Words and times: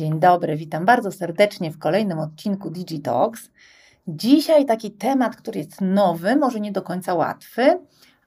Dzień 0.00 0.20
dobry, 0.20 0.56
witam 0.56 0.84
bardzo 0.84 1.12
serdecznie 1.12 1.70
w 1.70 1.78
kolejnym 1.78 2.18
odcinku 2.18 2.70
Digitalks. 2.70 3.50
Dzisiaj 4.08 4.66
taki 4.66 4.90
temat, 4.90 5.36
który 5.36 5.58
jest 5.58 5.80
nowy, 5.80 6.36
może 6.36 6.60
nie 6.60 6.72
do 6.72 6.82
końca 6.82 7.14
łatwy, 7.14 7.78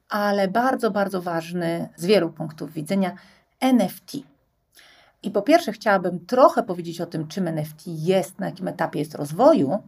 ale 0.10 0.48
bardzo, 0.48 0.92
bardzo 0.92 1.22
ważny 1.22 1.90
z 1.96 2.06
wielu 2.06 2.30
punktów 2.30 2.74
widzenia 2.74 3.16
NFT. 3.60 4.18
I 5.24 5.32
po 5.32 5.42
pierwsze, 5.42 5.72
chciałabym 5.72 6.26
trochę 6.26 6.64
powiedzieć 6.64 7.02
o 7.02 7.06
tym, 7.06 7.28
czym 7.28 7.48
NFT 7.48 7.82
jest, 7.86 8.40
na 8.40 8.46
jakim 8.46 8.68
etapie 8.68 9.00
jest 9.00 9.16
rozwoju, 9.16 9.84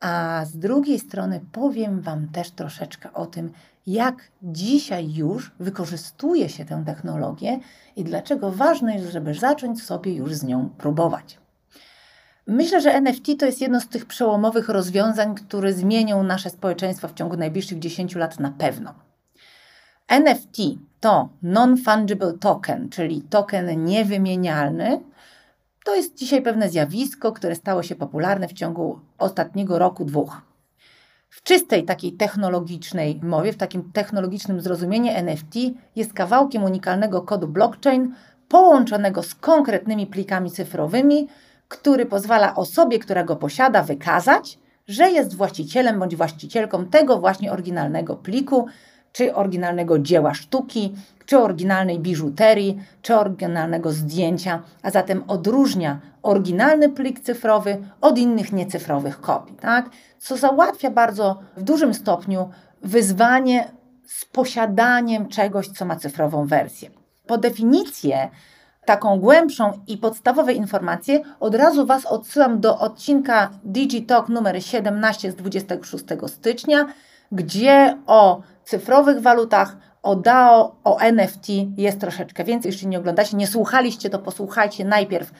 a 0.00 0.44
z 0.44 0.56
drugiej 0.56 0.98
strony 0.98 1.40
powiem 1.52 2.00
Wam 2.00 2.28
też 2.28 2.50
troszeczkę 2.50 3.12
o 3.12 3.26
tym, 3.26 3.52
jak 3.86 4.30
dzisiaj 4.42 5.14
już 5.14 5.52
wykorzystuje 5.60 6.48
się 6.48 6.64
tę 6.64 6.82
technologię 6.86 7.60
i 7.96 8.04
dlaczego 8.04 8.52
ważne 8.52 8.94
jest, 8.94 9.12
żeby 9.12 9.34
zacząć 9.34 9.82
sobie 9.82 10.14
już 10.14 10.34
z 10.34 10.42
nią 10.42 10.68
próbować. 10.78 11.38
Myślę, 12.46 12.80
że 12.80 12.94
NFT 12.94 13.26
to 13.38 13.46
jest 13.46 13.60
jedno 13.60 13.80
z 13.80 13.88
tych 13.88 14.06
przełomowych 14.06 14.68
rozwiązań, 14.68 15.34
które 15.34 15.72
zmienią 15.72 16.22
nasze 16.22 16.50
społeczeństwo 16.50 17.08
w 17.08 17.14
ciągu 17.14 17.36
najbliższych 17.36 17.78
10 17.78 18.14
lat 18.14 18.40
na 18.40 18.50
pewno. 18.50 18.94
NFT 20.08 20.56
to 21.00 21.28
non-fungible 21.42 22.38
token, 22.38 22.88
czyli 22.88 23.22
token 23.22 23.84
niewymienialny. 23.84 25.00
To 25.84 25.96
jest 25.96 26.18
dzisiaj 26.18 26.42
pewne 26.42 26.68
zjawisko, 26.68 27.32
które 27.32 27.54
stało 27.54 27.82
się 27.82 27.94
popularne 27.94 28.48
w 28.48 28.52
ciągu 28.52 29.00
ostatniego 29.18 29.78
roku, 29.78 30.04
dwóch. 30.04 30.42
W 31.30 31.42
czystej 31.42 31.84
takiej 31.84 32.12
technologicznej 32.12 33.20
mowie, 33.22 33.52
w 33.52 33.56
takim 33.56 33.92
technologicznym 33.92 34.60
zrozumieniu 34.60 35.12
NFT 35.12 35.54
jest 35.96 36.12
kawałkiem 36.12 36.62
unikalnego 36.64 37.22
kodu 37.22 37.48
blockchain 37.48 38.14
połączonego 38.48 39.22
z 39.22 39.34
konkretnymi 39.34 40.06
plikami 40.06 40.50
cyfrowymi, 40.50 41.28
który 41.68 42.06
pozwala 42.06 42.54
osobie, 42.54 42.98
która 42.98 43.24
go 43.24 43.36
posiada, 43.36 43.82
wykazać, 43.82 44.58
że 44.88 45.10
jest 45.10 45.36
właścicielem 45.36 45.98
bądź 45.98 46.16
właścicielką 46.16 46.86
tego 46.86 47.18
właśnie 47.18 47.52
oryginalnego 47.52 48.16
pliku, 48.16 48.66
czy 49.12 49.34
oryginalnego 49.34 49.98
dzieła 49.98 50.34
sztuki, 50.34 50.94
czy 51.26 51.38
oryginalnej 51.38 51.98
biżuterii, 51.98 52.82
czy 53.02 53.16
oryginalnego 53.16 53.92
zdjęcia, 53.92 54.62
a 54.82 54.90
zatem 54.90 55.24
odróżnia 55.28 56.00
oryginalny 56.22 56.88
plik 56.88 57.20
cyfrowy 57.20 57.78
od 58.00 58.18
innych 58.18 58.52
niecyfrowych 58.52 59.20
kopii, 59.20 59.56
tak? 59.56 59.90
co 60.18 60.36
załatwia 60.36 60.90
bardzo 60.90 61.40
w 61.56 61.62
dużym 61.62 61.94
stopniu 61.94 62.50
wyzwanie 62.82 63.68
z 64.06 64.24
posiadaniem 64.24 65.28
czegoś, 65.28 65.68
co 65.68 65.84
ma 65.84 65.96
cyfrową 65.96 66.46
wersję. 66.46 66.90
Po 67.26 67.38
definicję, 67.38 68.28
taką 68.90 69.20
głębszą 69.20 69.72
i 69.86 69.98
podstawowe 69.98 70.52
informacje, 70.52 71.20
od 71.40 71.54
razu 71.54 71.86
Was 71.86 72.06
odsyłam 72.06 72.60
do 72.60 72.78
odcinka 72.78 73.50
DigiTalk 73.64 74.28
numer 74.28 74.64
17 74.64 75.32
z 75.32 75.36
26 75.36 76.04
stycznia, 76.26 76.86
gdzie 77.32 77.98
o 78.06 78.42
cyfrowych 78.64 79.22
walutach, 79.22 79.76
o 80.02 80.16
DAO, 80.16 80.76
o 80.84 80.98
NFT 80.98 81.48
jest 81.76 82.00
troszeczkę 82.00 82.44
więcej. 82.44 82.72
Jeśli 82.72 82.88
nie 82.88 82.98
oglądacie, 82.98 83.36
nie 83.36 83.46
słuchaliście, 83.46 84.10
to 84.10 84.18
posłuchajcie 84.18 84.84
najpierw 84.84 85.32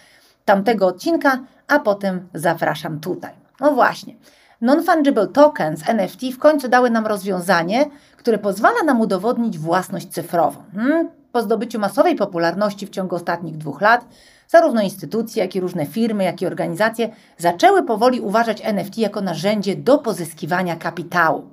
tamtego 0.44 0.86
odcinka, 0.86 1.38
a 1.68 1.78
potem 1.78 2.28
zapraszam 2.34 3.00
tutaj. 3.00 3.32
No 3.60 3.72
właśnie. 3.72 4.14
Non-fungible 4.62 5.26
tokens, 5.26 5.88
NFT, 5.88 6.20
w 6.34 6.38
końcu 6.38 6.68
dały 6.68 6.90
nam 6.90 7.06
rozwiązanie, 7.06 7.84
które 8.16 8.38
pozwala 8.38 8.82
nam 8.82 9.00
udowodnić 9.00 9.58
własność 9.58 10.08
cyfrową. 10.08 10.62
Hmm? 10.74 11.19
Po 11.32 11.42
zdobyciu 11.42 11.78
masowej 11.78 12.16
popularności 12.16 12.86
w 12.86 12.90
ciągu 12.90 13.16
ostatnich 13.16 13.56
dwóch 13.56 13.80
lat, 13.80 14.06
zarówno 14.48 14.82
instytucje, 14.82 15.42
jak 15.42 15.56
i 15.56 15.60
różne 15.60 15.86
firmy, 15.86 16.24
jak 16.24 16.42
i 16.42 16.46
organizacje 16.46 17.08
zaczęły 17.38 17.82
powoli 17.82 18.20
uważać 18.20 18.60
NFT 18.64 18.98
jako 18.98 19.20
narzędzie 19.20 19.76
do 19.76 19.98
pozyskiwania 19.98 20.76
kapitału. 20.76 21.50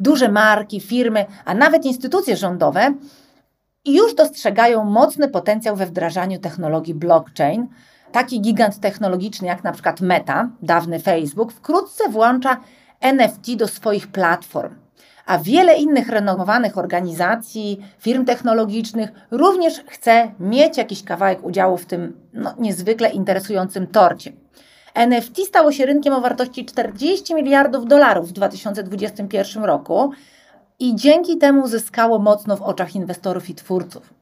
Duże 0.00 0.28
marki, 0.28 0.80
firmy, 0.80 1.26
a 1.44 1.54
nawet 1.54 1.84
instytucje 1.84 2.36
rządowe 2.36 2.94
już 3.84 4.14
dostrzegają 4.14 4.84
mocny 4.84 5.28
potencjał 5.28 5.76
we 5.76 5.86
wdrażaniu 5.86 6.38
technologii 6.38 6.94
blockchain, 6.94 7.68
Taki 8.12 8.40
gigant 8.40 8.80
technologiczny 8.80 9.48
jak 9.48 9.64
na 9.64 9.72
przykład 9.72 10.00
Meta, 10.00 10.48
dawny 10.62 11.00
Facebook, 11.00 11.52
wkrótce 11.52 12.08
włącza 12.08 12.60
NFT 13.00 13.54
do 13.56 13.68
swoich 13.68 14.06
platform. 14.06 14.74
A 15.28 15.38
wiele 15.38 15.74
innych 15.74 16.08
renomowanych 16.08 16.78
organizacji, 16.78 17.80
firm 17.98 18.24
technologicznych 18.24 19.10
również 19.30 19.82
chce 19.86 20.30
mieć 20.40 20.76
jakiś 20.78 21.04
kawałek 21.04 21.44
udziału 21.44 21.76
w 21.76 21.86
tym 21.86 22.20
no, 22.32 22.54
niezwykle 22.58 23.10
interesującym 23.10 23.86
torcie. 23.86 24.32
NFT 24.94 25.46
stało 25.46 25.72
się 25.72 25.86
rynkiem 25.86 26.14
o 26.14 26.20
wartości 26.20 26.64
40 26.64 27.34
miliardów 27.34 27.86
dolarów 27.86 28.28
w 28.28 28.32
2021 28.32 29.64
roku 29.64 30.10
i 30.78 30.96
dzięki 30.96 31.38
temu 31.38 31.68
zyskało 31.68 32.18
mocno 32.18 32.56
w 32.56 32.62
oczach 32.62 32.94
inwestorów 32.94 33.50
i 33.50 33.54
twórców. 33.54 34.14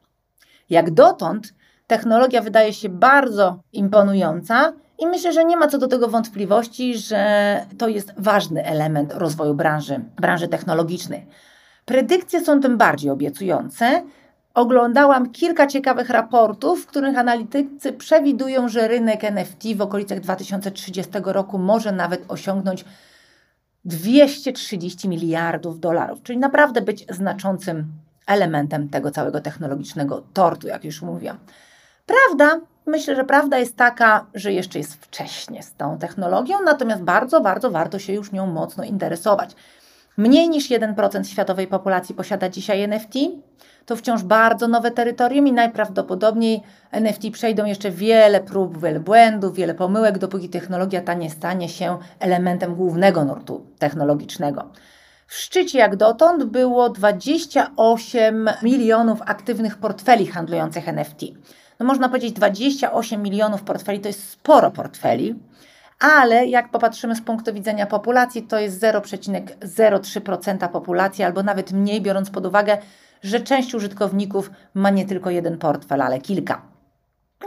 Jak 0.69 0.91
dotąd 0.91 1.53
Technologia 1.87 2.41
wydaje 2.41 2.73
się 2.73 2.89
bardzo 2.89 3.59
imponująca 3.73 4.73
i 4.99 5.07
myślę, 5.07 5.33
że 5.33 5.45
nie 5.45 5.57
ma 5.57 5.67
co 5.67 5.77
do 5.77 5.87
tego 5.87 6.07
wątpliwości, 6.07 6.97
że 6.97 7.65
to 7.77 7.87
jest 7.87 8.13
ważny 8.17 8.65
element 8.65 9.13
rozwoju 9.13 9.53
branży, 9.53 9.99
branży 10.15 10.47
technologicznej. 10.47 11.25
Predykcje 11.85 12.41
są 12.41 12.61
tym 12.61 12.77
bardziej 12.77 13.11
obiecujące. 13.11 14.03
Oglądałam 14.53 15.29
kilka 15.29 15.67
ciekawych 15.67 16.09
raportów, 16.09 16.83
w 16.83 16.85
których 16.85 17.17
analitycy 17.17 17.93
przewidują, 17.93 18.69
że 18.69 18.87
rynek 18.87 19.23
NFT 19.23 19.63
w 19.75 19.81
okolicach 19.81 20.19
2030 20.19 21.11
roku 21.23 21.57
może 21.59 21.91
nawet 21.91 22.21
osiągnąć 22.27 22.85
230 23.85 25.09
miliardów 25.09 25.79
dolarów, 25.79 26.23
czyli 26.23 26.39
naprawdę 26.39 26.81
być 26.81 27.05
znaczącym 27.09 27.85
elementem 28.27 28.89
tego 28.89 29.11
całego 29.11 29.41
technologicznego 29.41 30.23
tortu, 30.33 30.67
jak 30.67 30.85
już 30.85 31.01
mówiłam. 31.01 31.37
Prawda, 32.05 32.59
myślę, 32.87 33.15
że 33.15 33.23
prawda 33.23 33.57
jest 33.57 33.75
taka, 33.75 34.25
że 34.33 34.53
jeszcze 34.53 34.79
jest 34.79 34.93
wcześnie 34.93 35.63
z 35.63 35.73
tą 35.73 35.97
technologią, 35.97 36.55
natomiast 36.65 37.03
bardzo, 37.03 37.41
bardzo 37.41 37.71
warto 37.71 37.99
się 37.99 38.13
już 38.13 38.31
nią 38.31 38.47
mocno 38.47 38.83
interesować. 38.83 39.55
Mniej 40.17 40.49
niż 40.49 40.69
1% 40.69 41.23
światowej 41.23 41.67
populacji 41.67 42.15
posiada 42.15 42.49
dzisiaj 42.49 42.81
NFT. 42.81 43.13
To 43.85 43.95
wciąż 43.95 44.23
bardzo 44.23 44.67
nowe 44.67 44.91
terytorium 44.91 45.47
i 45.47 45.51
najprawdopodobniej 45.51 46.61
NFT 46.91 47.31
przejdą 47.31 47.65
jeszcze 47.65 47.91
wiele 47.91 48.39
prób, 48.39 48.81
wiele 48.81 48.99
błędów, 48.99 49.55
wiele 49.55 49.73
pomyłek, 49.73 50.17
dopóki 50.17 50.49
technologia 50.49 51.01
ta 51.01 51.13
nie 51.13 51.29
stanie 51.29 51.69
się 51.69 51.97
elementem 52.19 52.75
głównego 52.75 53.25
nurtu 53.25 53.65
technologicznego. 53.79 54.71
W 55.27 55.35
szczycie 55.35 55.79
jak 55.79 55.95
dotąd 55.95 56.43
było 56.43 56.89
28 56.89 58.49
milionów 58.63 59.19
aktywnych 59.25 59.77
portfeli 59.77 60.27
handlujących 60.27 60.89
NFT 60.89 61.21
no 61.79 61.85
można 61.85 62.09
powiedzieć 62.09 62.31
28 62.31 63.23
milionów 63.23 63.63
portfeli 63.63 63.99
to 63.99 64.07
jest 64.07 64.29
sporo 64.29 64.71
portfeli, 64.71 65.35
ale 65.99 66.47
jak 66.47 66.71
popatrzymy 66.71 67.15
z 67.15 67.21
punktu 67.21 67.53
widzenia 67.53 67.85
populacji, 67.85 68.43
to 68.43 68.59
jest 68.59 68.81
0,03% 68.81 70.69
populacji, 70.69 71.23
albo 71.23 71.43
nawet 71.43 71.71
mniej, 71.71 72.01
biorąc 72.01 72.29
pod 72.29 72.45
uwagę, 72.45 72.77
że 73.23 73.39
część 73.39 73.75
użytkowników 73.75 74.51
ma 74.73 74.89
nie 74.89 75.05
tylko 75.05 75.29
jeden 75.29 75.57
portfel, 75.57 76.01
ale 76.01 76.19
kilka. 76.19 76.61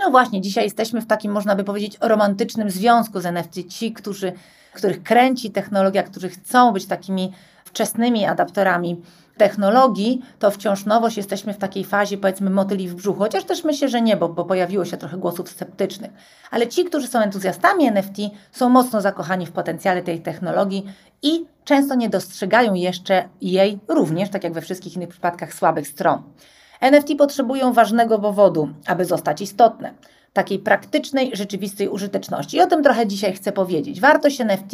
No 0.00 0.10
właśnie, 0.10 0.41
dzisiaj 0.41 0.64
jesteśmy 0.64 1.00
w 1.00 1.06
takim, 1.06 1.32
można 1.32 1.56
by 1.56 1.64
powiedzieć, 1.64 1.98
romantycznym 2.00 2.70
związku 2.70 3.20
z 3.20 3.26
NFT. 3.26 3.54
Ci, 3.68 3.92
którzy, 3.92 4.32
których 4.72 5.02
kręci 5.02 5.50
technologia, 5.50 6.02
którzy 6.02 6.28
chcą 6.28 6.72
być 6.72 6.86
takimi 6.86 7.32
wczesnymi 7.64 8.26
adapterami 8.26 9.02
technologii, 9.41 10.22
to 10.39 10.51
wciąż 10.51 10.84
nowość, 10.84 11.16
jesteśmy 11.16 11.54
w 11.54 11.59
takiej 11.59 11.84
fazie, 11.84 12.19
powiedzmy, 12.19 12.51
motyli 12.51 12.89
w 12.89 12.95
brzuchu, 12.95 13.19
chociaż 13.19 13.45
też 13.45 13.65
myślę, 13.65 13.89
że 13.89 14.01
nie, 14.03 14.16
bo, 14.16 14.28
bo 14.28 14.45
pojawiło 14.45 14.84
się 14.84 14.97
trochę 14.97 15.16
głosów 15.16 15.48
sceptycznych. 15.48 16.10
Ale 16.51 16.66
ci, 16.66 16.84
którzy 16.84 17.07
są 17.07 17.19
entuzjastami 17.19 17.87
NFT, 17.87 18.16
są 18.53 18.69
mocno 18.69 19.01
zakochani 19.01 19.47
w 19.47 19.53
potencjale 19.53 20.03
tej 20.03 20.21
technologii 20.21 20.84
i 21.22 21.47
często 21.65 21.95
nie 21.95 22.09
dostrzegają 22.09 22.75
jeszcze 22.75 23.28
jej 23.41 23.78
również, 23.89 24.31
tak 24.31 24.45
jak 24.45 24.53
we 24.53 24.60
wszystkich 24.60 24.97
innych 24.97 25.09
przypadkach, 25.09 25.54
słabych 25.54 25.89
stron. 25.89 26.22
NFT 26.81 27.09
potrzebują 27.19 27.72
ważnego 27.72 28.19
powodu, 28.19 28.69
aby 28.87 29.04
zostać 29.04 29.41
istotne. 29.41 29.95
Takiej 30.33 30.59
praktycznej, 30.59 31.31
rzeczywistej 31.33 31.89
użyteczności. 31.89 32.57
I 32.57 32.60
o 32.60 32.66
tym 32.66 32.83
trochę 32.83 33.07
dzisiaj 33.07 33.33
chcę 33.33 33.53
powiedzieć. 33.53 34.01
Wartość 34.01 34.41
NFT 34.41 34.72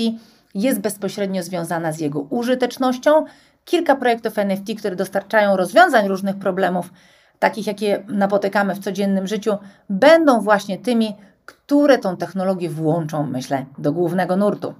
jest 0.54 0.80
bezpośrednio 0.80 1.42
związana 1.42 1.92
z 1.92 2.00
jego 2.00 2.20
użytecznością, 2.20 3.24
kilka 3.66 3.96
projektów 3.96 4.38
NFT, 4.38 4.64
które 4.78 4.96
dostarczają 4.96 5.56
rozwiązań 5.56 6.08
różnych 6.08 6.36
problemów, 6.36 6.90
takich 7.38 7.66
jakie 7.66 8.04
napotykamy 8.08 8.74
w 8.74 8.78
codziennym 8.78 9.26
życiu, 9.26 9.58
będą 9.90 10.40
właśnie 10.40 10.78
tymi, 10.78 11.14
które 11.46 11.98
tą 11.98 12.16
technologię 12.16 12.70
włączą, 12.70 13.26
myślę, 13.26 13.64
do 13.78 13.92
głównego 13.92 14.36
nurtu. 14.36 14.74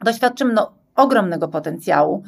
Doświadczymy 0.00 0.54
no, 0.54 0.72
ogromnego 0.96 1.48
potencjału 1.48 2.22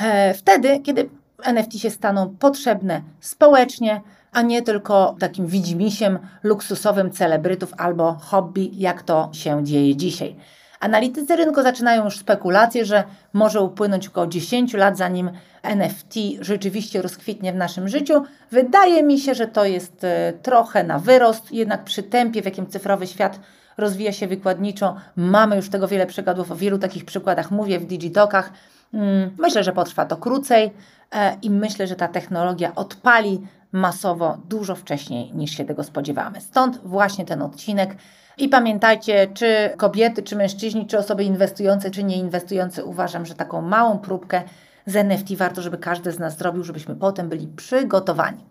e, 0.00 0.34
wtedy, 0.34 0.80
kiedy 0.80 1.10
NFT 1.42 1.78
się 1.78 1.90
staną 1.90 2.36
potrzebne 2.38 3.02
społecznie, 3.20 4.00
a 4.32 4.42
nie 4.42 4.62
tylko 4.62 5.16
takim 5.20 5.46
widzimisiem 5.46 6.18
luksusowym 6.42 7.10
celebrytów 7.10 7.74
albo 7.78 8.12
hobby, 8.12 8.70
jak 8.74 9.02
to 9.02 9.30
się 9.32 9.64
dzieje 9.64 9.96
dzisiaj. 9.96 10.36
Analitycy 10.80 11.36
rynku 11.36 11.62
zaczynają 11.62 12.04
już 12.04 12.18
spekulacje, 12.18 12.84
że 12.84 13.04
może 13.32 13.60
upłynąć 13.60 14.08
około 14.08 14.26
10 14.26 14.74
lat, 14.74 14.96
zanim 14.96 15.30
NFT 15.62 16.14
rzeczywiście 16.40 17.02
rozkwitnie 17.02 17.52
w 17.52 17.56
naszym 17.56 17.88
życiu. 17.88 18.22
Wydaje 18.50 19.02
mi 19.02 19.18
się, 19.18 19.34
że 19.34 19.46
to 19.46 19.64
jest 19.64 20.04
e, 20.04 20.32
trochę 20.42 20.84
na 20.84 20.98
wyrost, 20.98 21.52
jednak 21.52 21.84
przy 21.84 22.02
tempie, 22.02 22.42
w 22.42 22.44
jakim 22.44 22.66
cyfrowy 22.66 23.06
świat 23.06 23.40
rozwija 23.78 24.12
się 24.12 24.26
wykładniczo, 24.26 24.96
mamy 25.16 25.56
już 25.56 25.70
tego 25.70 25.88
wiele 25.88 26.06
przykładów, 26.06 26.52
o 26.52 26.56
wielu 26.56 26.78
takich 26.78 27.04
przykładach 27.04 27.50
mówię 27.50 27.78
w 27.78 27.86
Digitokach. 27.86 28.52
Mm, 28.94 29.30
myślę, 29.38 29.64
że 29.64 29.72
potrwa 29.72 30.04
to 30.04 30.16
krócej 30.16 30.70
e, 31.12 31.36
i 31.42 31.50
myślę, 31.50 31.86
że 31.86 31.96
ta 31.96 32.08
technologia 32.08 32.74
odpali 32.74 33.40
masowo 33.72 34.38
dużo 34.48 34.74
wcześniej 34.74 35.32
niż 35.32 35.56
się 35.56 35.64
tego 35.64 35.84
spodziewamy. 35.84 36.40
Stąd 36.40 36.80
właśnie 36.84 37.24
ten 37.24 37.42
odcinek. 37.42 37.96
I 38.40 38.48
pamiętajcie, 38.48 39.26
czy 39.34 39.70
kobiety, 39.76 40.22
czy 40.22 40.36
mężczyźni, 40.36 40.86
czy 40.86 40.98
osoby 40.98 41.24
inwestujące, 41.24 41.90
czy 41.90 42.04
nieinwestujące, 42.04 42.84
uważam, 42.84 43.26
że 43.26 43.34
taką 43.34 43.62
małą 43.62 43.98
próbkę 43.98 44.42
z 44.86 44.96
NFT 44.96 45.34
warto, 45.36 45.62
żeby 45.62 45.78
każdy 45.78 46.12
z 46.12 46.18
nas 46.18 46.38
zrobił, 46.38 46.64
żebyśmy 46.64 46.96
potem 46.96 47.28
byli 47.28 47.46
przygotowani. 47.46 48.44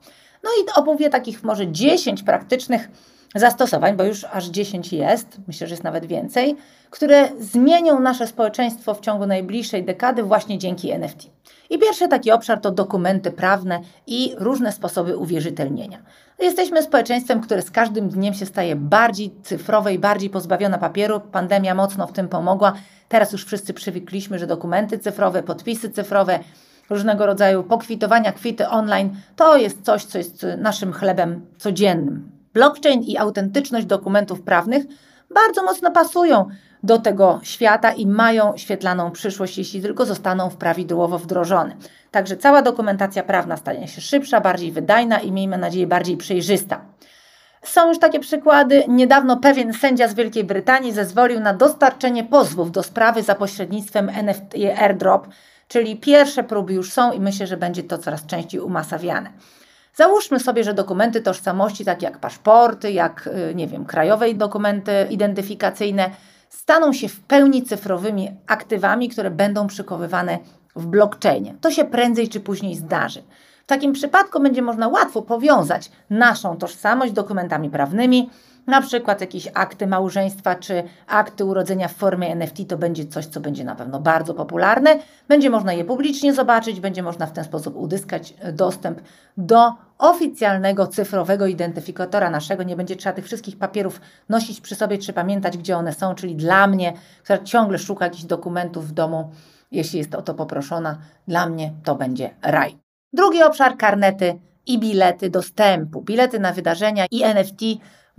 No 0.43 0.49
i 0.49 0.79
omówię 0.79 1.09
takich 1.09 1.43
może 1.43 1.71
10 1.71 2.23
praktycznych 2.23 2.89
zastosowań, 3.35 3.97
bo 3.97 4.03
już 4.03 4.25
aż 4.31 4.45
10 4.45 4.93
jest, 4.93 5.27
myślę, 5.47 5.67
że 5.67 5.73
jest 5.73 5.83
nawet 5.83 6.05
więcej, 6.05 6.55
które 6.89 7.29
zmienią 7.39 7.99
nasze 7.99 8.27
społeczeństwo 8.27 8.93
w 8.93 9.01
ciągu 9.01 9.27
najbliższej 9.27 9.83
dekady 9.83 10.23
właśnie 10.23 10.57
dzięki 10.57 10.91
NFT. 10.91 11.27
I 11.69 11.79
pierwszy 11.79 12.07
taki 12.07 12.31
obszar 12.31 12.61
to 12.61 12.71
dokumenty 12.71 13.31
prawne 13.31 13.79
i 14.07 14.35
różne 14.37 14.71
sposoby 14.71 15.17
uwierzytelnienia. 15.17 15.97
Jesteśmy 16.39 16.83
społeczeństwem, 16.83 17.41
które 17.41 17.61
z 17.61 17.71
każdym 17.71 18.09
dniem 18.09 18.33
się 18.33 18.45
staje 18.45 18.75
bardziej 18.75 19.31
cyfrowe 19.43 19.93
i 19.93 19.99
bardziej 19.99 20.29
pozbawione 20.29 20.79
papieru. 20.79 21.19
Pandemia 21.19 21.75
mocno 21.75 22.07
w 22.07 22.11
tym 22.11 22.27
pomogła. 22.27 22.73
Teraz 23.07 23.31
już 23.31 23.45
wszyscy 23.45 23.73
przywykliśmy, 23.73 24.39
że 24.39 24.47
dokumenty 24.47 24.99
cyfrowe, 24.99 25.43
podpisy 25.43 25.89
cyfrowe, 25.89 26.39
różnego 26.89 27.25
rodzaju 27.25 27.63
pokwitowania, 27.63 28.31
kwity 28.31 28.67
online 28.67 29.15
to 29.35 29.57
jest 29.57 29.81
coś, 29.81 30.05
co 30.05 30.17
jest 30.17 30.45
naszym 30.57 30.93
chlebem 30.93 31.45
codziennym. 31.57 32.31
Blockchain 32.53 33.01
i 33.01 33.17
autentyczność 33.17 33.85
dokumentów 33.85 34.41
prawnych 34.41 34.85
bardzo 35.33 35.63
mocno 35.63 35.91
pasują 35.91 36.47
do 36.83 36.97
tego 36.97 37.39
świata 37.43 37.91
i 37.91 38.07
mają 38.07 38.57
świetlaną 38.57 39.11
przyszłość, 39.11 39.57
jeśli 39.57 39.81
tylko 39.81 40.05
zostaną 40.05 40.49
prawidłowo 40.49 41.19
wdrożone. 41.19 41.75
Także 42.11 42.37
cała 42.37 42.61
dokumentacja 42.61 43.23
prawna 43.23 43.57
stanie 43.57 43.87
się 43.87 44.01
szybsza, 44.01 44.41
bardziej 44.41 44.71
wydajna 44.71 45.19
i 45.19 45.31
miejmy 45.31 45.57
nadzieję 45.57 45.87
bardziej 45.87 46.17
przejrzysta. 46.17 46.81
Są 47.63 47.87
już 47.87 47.99
takie 47.99 48.19
przykłady. 48.19 48.83
Niedawno 48.87 49.37
pewien 49.37 49.73
sędzia 49.73 50.07
z 50.07 50.13
Wielkiej 50.13 50.43
Brytanii 50.43 50.93
zezwolił 50.93 51.39
na 51.39 51.53
dostarczenie 51.53 52.23
pozwów 52.23 52.71
do 52.71 52.83
sprawy 52.83 53.23
za 53.23 53.35
pośrednictwem 53.35 54.09
NFT 54.09 54.53
airdrop, 54.77 55.27
czyli 55.67 55.97
pierwsze 55.97 56.43
próby 56.43 56.73
już 56.73 56.93
są 56.93 57.11
i 57.11 57.19
myślę, 57.19 57.47
że 57.47 57.57
będzie 57.57 57.83
to 57.83 57.97
coraz 57.97 58.25
częściej 58.25 58.61
umasawiane. 58.61 59.29
Załóżmy 59.95 60.39
sobie, 60.39 60.63
że 60.63 60.73
dokumenty 60.73 61.21
tożsamości, 61.21 61.85
takie 61.85 62.05
jak 62.05 62.17
paszporty, 62.17 62.91
jak 62.91 63.29
y, 63.51 63.55
nie 63.55 63.67
wiem, 63.67 63.85
krajowe 63.85 64.33
dokumenty 64.33 64.91
identyfikacyjne, 65.09 66.09
staną 66.49 66.93
się 66.93 67.07
w 67.07 67.19
pełni 67.19 67.63
cyfrowymi 67.63 68.31
aktywami, 68.47 69.09
które 69.09 69.31
będą 69.31 69.67
przechowywane 69.67 70.39
w 70.75 70.85
blockchainie. 70.85 71.55
To 71.61 71.71
się 71.71 71.85
prędzej 71.85 72.29
czy 72.29 72.39
później 72.39 72.75
zdarzy. 72.75 73.23
W 73.63 73.65
takim 73.65 73.93
przypadku 73.93 74.39
będzie 74.39 74.61
można 74.61 74.87
łatwo 74.87 75.21
powiązać 75.21 75.91
naszą 76.09 76.57
tożsamość 76.57 77.11
z 77.11 77.15
dokumentami 77.15 77.69
prawnymi, 77.69 78.29
na 78.69 78.81
przykład 78.81 79.21
jakieś 79.21 79.47
akty 79.53 79.87
małżeństwa 79.87 80.55
czy 80.55 80.83
akty 81.07 81.45
urodzenia 81.45 81.87
w 81.87 81.93
formie 81.93 82.31
NFT 82.31 82.57
to 82.67 82.77
będzie 82.77 83.05
coś, 83.05 83.25
co 83.25 83.39
będzie 83.39 83.63
na 83.63 83.75
pewno 83.75 83.99
bardzo 83.99 84.33
popularne. 84.33 84.99
Będzie 85.27 85.49
można 85.49 85.73
je 85.73 85.85
publicznie 85.85 86.33
zobaczyć, 86.33 86.79
będzie 86.79 87.03
można 87.03 87.25
w 87.25 87.31
ten 87.31 87.43
sposób 87.43 87.75
uzyskać 87.75 88.33
e, 88.39 88.53
dostęp 88.53 89.01
do 89.37 89.73
oficjalnego 89.97 90.87
cyfrowego 90.87 91.47
identyfikatora 91.47 92.29
naszego. 92.29 92.63
Nie 92.63 92.75
będzie 92.75 92.95
trzeba 92.95 93.15
tych 93.15 93.25
wszystkich 93.25 93.57
papierów 93.57 94.01
nosić 94.29 94.61
przy 94.61 94.75
sobie 94.75 94.97
czy 94.97 95.13
pamiętać, 95.13 95.57
gdzie 95.57 95.77
one 95.77 95.93
są. 95.93 96.15
Czyli 96.15 96.35
dla 96.35 96.67
mnie, 96.67 96.93
która 97.23 97.39
ciągle 97.43 97.77
szuka 97.77 98.05
jakichś 98.05 98.23
dokumentów 98.23 98.87
w 98.87 98.91
domu, 98.91 99.31
jeśli 99.71 99.99
jest 99.99 100.15
o 100.15 100.21
to 100.21 100.33
poproszona, 100.33 100.97
dla 101.27 101.49
mnie 101.49 101.73
to 101.83 101.95
będzie 101.95 102.29
raj. 102.41 102.77
Drugi 103.13 103.43
obszar 103.43 103.77
karnety 103.77 104.39
i 104.65 104.79
bilety 104.79 105.29
dostępu. 105.29 106.01
Bilety 106.01 106.39
na 106.39 106.53
wydarzenia 106.53 107.05
i 107.11 107.23
NFT 107.23 107.61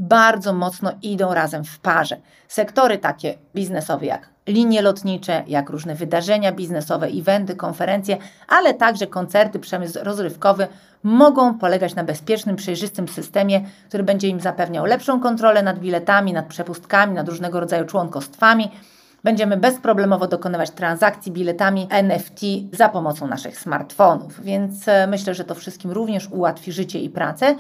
bardzo 0.01 0.53
mocno 0.53 0.93
idą 1.03 1.35
razem 1.35 1.65
w 1.65 1.79
parze. 1.79 2.17
Sektory 2.49 2.99
takie 2.99 3.35
biznesowe 3.55 4.07
jak 4.07 4.31
linie 4.47 4.83
lotnicze, 4.83 5.43
jak 5.47 5.71
różne 5.71 5.95
wydarzenia 5.95 6.53
biznesowe, 6.53 7.07
eventy, 7.07 7.57
konferencje, 7.57 8.17
ale 8.49 8.75
także 8.75 9.07
koncerty, 9.07 9.59
przemysł 9.59 9.99
rozrywkowy 10.03 10.67
mogą 11.03 11.59
polegać 11.59 11.95
na 11.95 12.05
bezpiecznym, 12.05 12.57
przejrzystym 12.57 13.09
systemie, 13.09 13.61
który 13.89 14.03
będzie 14.03 14.29
im 14.29 14.41
zapewniał 14.41 14.85
lepszą 14.85 15.21
kontrolę 15.21 15.63
nad 15.63 15.79
biletami, 15.79 16.33
nad 16.33 16.47
przepustkami, 16.47 17.15
nad 17.15 17.29
różnego 17.29 17.61
rodzaju 17.61 17.85
członkostwami. 17.85 18.71
Będziemy 19.25 19.57
bezproblemowo 19.57 20.27
dokonywać 20.27 20.71
transakcji 20.71 21.33
biletami 21.33 21.87
NFT 21.91 22.41
za 22.73 22.89
pomocą 22.89 23.27
naszych 23.27 23.59
smartfonów, 23.59 24.41
więc 24.45 24.89
e, 24.89 25.07
myślę, 25.07 25.35
że 25.35 25.45
to 25.45 25.55
wszystkim 25.55 25.91
również 25.91 26.29
ułatwi 26.31 26.73
życie 26.73 26.99
i 26.99 27.11
pracę. 27.11 27.55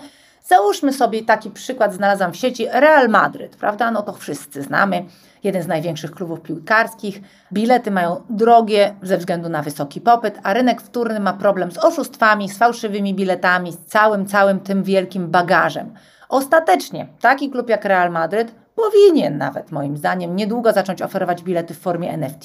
Załóżmy 0.44 0.92
sobie 0.92 1.24
taki 1.24 1.50
przykład, 1.50 1.94
znalazłam 1.94 2.32
w 2.32 2.36
sieci 2.36 2.66
Real 2.72 3.08
Madryt, 3.08 3.56
prawda? 3.56 3.90
No 3.90 4.02
to 4.02 4.12
wszyscy 4.12 4.62
znamy, 4.62 5.04
jeden 5.44 5.62
z 5.62 5.66
największych 5.66 6.10
klubów 6.10 6.40
piłkarskich. 6.40 7.20
Bilety 7.52 7.90
mają 7.90 8.22
drogie 8.30 8.94
ze 9.02 9.18
względu 9.18 9.48
na 9.48 9.62
wysoki 9.62 10.00
popyt, 10.00 10.38
a 10.42 10.52
rynek 10.52 10.80
wtórny 10.80 11.20
ma 11.20 11.32
problem 11.32 11.72
z 11.72 11.78
oszustwami, 11.78 12.48
z 12.48 12.58
fałszywymi 12.58 13.14
biletami, 13.14 13.72
z 13.72 13.78
całym, 13.78 14.26
całym 14.26 14.60
tym 14.60 14.82
wielkim 14.82 15.30
bagażem. 15.30 15.94
Ostatecznie 16.28 17.06
taki 17.20 17.50
klub 17.50 17.68
jak 17.68 17.84
Real 17.84 18.10
Madryt 18.10 18.54
powinien 18.74 19.38
nawet 19.38 19.72
moim 19.72 19.96
zdaniem 19.96 20.36
niedługo 20.36 20.72
zacząć 20.72 21.02
oferować 21.02 21.42
bilety 21.42 21.74
w 21.74 21.78
formie 21.78 22.10
NFT, 22.10 22.44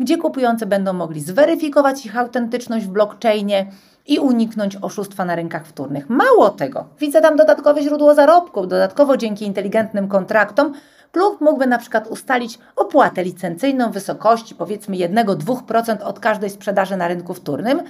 gdzie 0.00 0.18
kupujący 0.18 0.66
będą 0.66 0.92
mogli 0.92 1.20
zweryfikować 1.20 2.06
ich 2.06 2.16
autentyczność 2.16 2.86
w 2.86 2.90
blockchainie, 2.90 3.66
i 4.06 4.18
uniknąć 4.18 4.76
oszustwa 4.82 5.24
na 5.24 5.34
rynkach 5.34 5.66
wtórnych. 5.66 6.10
Mało 6.10 6.50
tego, 6.50 6.86
widzę 7.00 7.20
tam 7.20 7.36
dodatkowe 7.36 7.82
źródło 7.82 8.14
zarobku. 8.14 8.66
Dodatkowo 8.66 9.16
dzięki 9.16 9.44
inteligentnym 9.44 10.08
kontraktom 10.08 10.72
klub 11.12 11.40
mógłby 11.40 11.66
na 11.66 11.78
przykład 11.78 12.06
ustalić 12.06 12.58
opłatę 12.76 13.24
licencyjną 13.24 13.90
w 13.90 13.94
wysokości 13.94 14.54
powiedzmy 14.54 14.96
1-2% 14.96 16.02
od 16.02 16.20
każdej 16.20 16.50
sprzedaży 16.50 16.96
na 16.96 17.08
rynku 17.08 17.34
wtórnym 17.34 17.82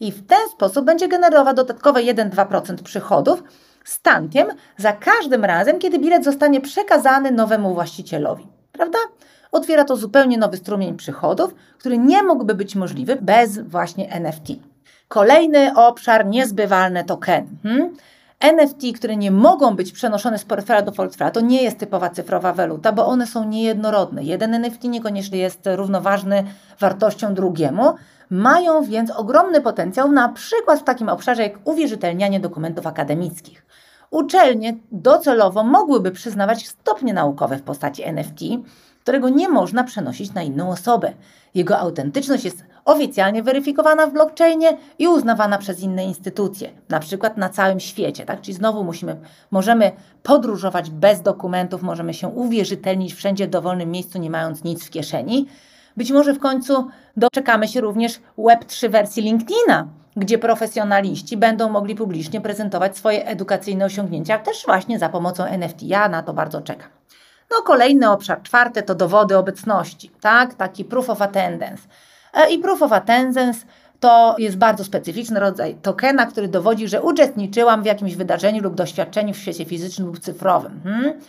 i 0.00 0.12
w 0.12 0.26
ten 0.26 0.48
sposób 0.52 0.84
będzie 0.84 1.08
generował 1.08 1.54
dodatkowe 1.54 2.00
1-2% 2.00 2.82
przychodów 2.82 3.42
z 3.84 4.02
tankiem 4.02 4.46
za 4.76 4.92
każdym 4.92 5.44
razem, 5.44 5.78
kiedy 5.78 5.98
bilet 5.98 6.24
zostanie 6.24 6.60
przekazany 6.60 7.30
nowemu 7.30 7.74
właścicielowi. 7.74 8.46
Prawda? 8.72 8.98
Otwiera 9.54 9.84
to 9.84 9.96
zupełnie 9.96 10.38
nowy 10.38 10.56
strumień 10.56 10.96
przychodów, 10.96 11.54
który 11.78 11.98
nie 11.98 12.22
mógłby 12.22 12.54
być 12.54 12.76
możliwy 12.76 13.16
bez 13.20 13.58
właśnie 13.58 14.12
NFT. 14.12 14.48
Kolejny 15.08 15.76
obszar, 15.76 16.26
niezbywalne 16.26 17.04
tokeny. 17.04 17.46
Hmm? 17.62 17.96
NFT, 18.40 18.82
które 18.94 19.16
nie 19.16 19.30
mogą 19.30 19.76
być 19.76 19.92
przenoszone 19.92 20.38
z 20.38 20.44
portfela 20.44 20.82
do 20.82 20.92
portfela, 20.92 21.30
to 21.30 21.40
nie 21.40 21.62
jest 21.62 21.78
typowa 21.78 22.10
cyfrowa 22.10 22.52
waluta, 22.52 22.92
bo 22.92 23.06
one 23.06 23.26
są 23.26 23.48
niejednorodne. 23.48 24.22
Jeden 24.22 24.54
NFT 24.54 24.84
niekoniecznie 24.84 25.38
jest 25.38 25.60
równoważny 25.74 26.44
wartością 26.80 27.34
drugiemu. 27.34 27.94
Mają 28.30 28.82
więc 28.82 29.10
ogromny 29.10 29.60
potencjał, 29.60 30.12
na 30.12 30.28
przykład 30.28 30.80
w 30.80 30.84
takim 30.84 31.08
obszarze 31.08 31.42
jak 31.42 31.68
uwierzytelnianie 31.68 32.40
dokumentów 32.40 32.86
akademickich. 32.86 33.66
Uczelnie 34.10 34.76
docelowo 34.92 35.64
mogłyby 35.64 36.10
przyznawać 36.10 36.68
stopnie 36.68 37.14
naukowe 37.14 37.56
w 37.56 37.62
postaci 37.62 38.02
NFT, 38.02 38.40
którego 39.04 39.28
nie 39.28 39.48
można 39.48 39.84
przenosić 39.84 40.34
na 40.34 40.42
inną 40.42 40.70
osobę. 40.70 41.12
Jego 41.54 41.78
autentyczność 41.78 42.44
jest 42.44 42.64
oficjalnie 42.84 43.42
weryfikowana 43.42 44.06
w 44.06 44.12
blockchainie 44.12 44.76
i 44.98 45.08
uznawana 45.08 45.58
przez 45.58 45.80
inne 45.80 46.04
instytucje, 46.04 46.70
na 46.88 47.00
przykład 47.00 47.36
na 47.36 47.48
całym 47.48 47.80
świecie. 47.80 48.24
Tak? 48.24 48.40
Czyli 48.40 48.54
znowu 48.54 48.84
musimy, 48.84 49.16
możemy 49.50 49.92
podróżować 50.22 50.90
bez 50.90 51.22
dokumentów, 51.22 51.82
możemy 51.82 52.14
się 52.14 52.28
uwierzytelnić 52.28 53.14
wszędzie 53.14 53.46
w 53.46 53.50
dowolnym 53.50 53.90
miejscu, 53.90 54.18
nie 54.18 54.30
mając 54.30 54.64
nic 54.64 54.84
w 54.84 54.90
kieszeni. 54.90 55.46
Być 55.96 56.12
może 56.12 56.34
w 56.34 56.38
końcu 56.38 56.88
doczekamy 57.16 57.68
się 57.68 57.80
również 57.80 58.20
Web3 58.38 58.90
wersji 58.90 59.22
LinkedIna, 59.22 59.88
gdzie 60.16 60.38
profesjonaliści 60.38 61.36
będą 61.36 61.70
mogli 61.70 61.94
publicznie 61.94 62.40
prezentować 62.40 62.96
swoje 62.96 63.26
edukacyjne 63.26 63.84
osiągnięcia, 63.84 64.38
też 64.38 64.62
właśnie 64.66 64.98
za 64.98 65.08
pomocą 65.08 65.44
NFT. 65.44 65.82
Ja 65.82 66.08
na 66.08 66.22
to 66.22 66.32
bardzo 66.32 66.62
czekam. 66.62 66.88
No, 67.50 67.62
kolejny 67.62 68.10
obszar, 68.10 68.42
czwarty 68.42 68.82
to 68.82 68.94
dowody 68.94 69.38
obecności, 69.38 70.10
tak? 70.20 70.54
Taki 70.54 70.84
proof 70.84 71.10
of 71.10 71.22
attendance. 71.22 71.82
E, 72.34 72.50
I 72.50 72.58
proof 72.58 72.82
of 72.82 72.92
attendance 72.92 73.66
to 74.00 74.34
jest 74.38 74.56
bardzo 74.56 74.84
specyficzny 74.84 75.40
rodzaj 75.40 75.74
tokena, 75.74 76.26
który 76.26 76.48
dowodzi, 76.48 76.88
że 76.88 77.02
uczestniczyłam 77.02 77.82
w 77.82 77.86
jakimś 77.86 78.16
wydarzeniu 78.16 78.62
lub 78.62 78.74
doświadczeniu 78.74 79.34
w 79.34 79.36
świecie 79.36 79.64
fizycznym 79.64 80.06
lub 80.06 80.18
cyfrowym. 80.18 80.80
Hmm? 80.84 81.20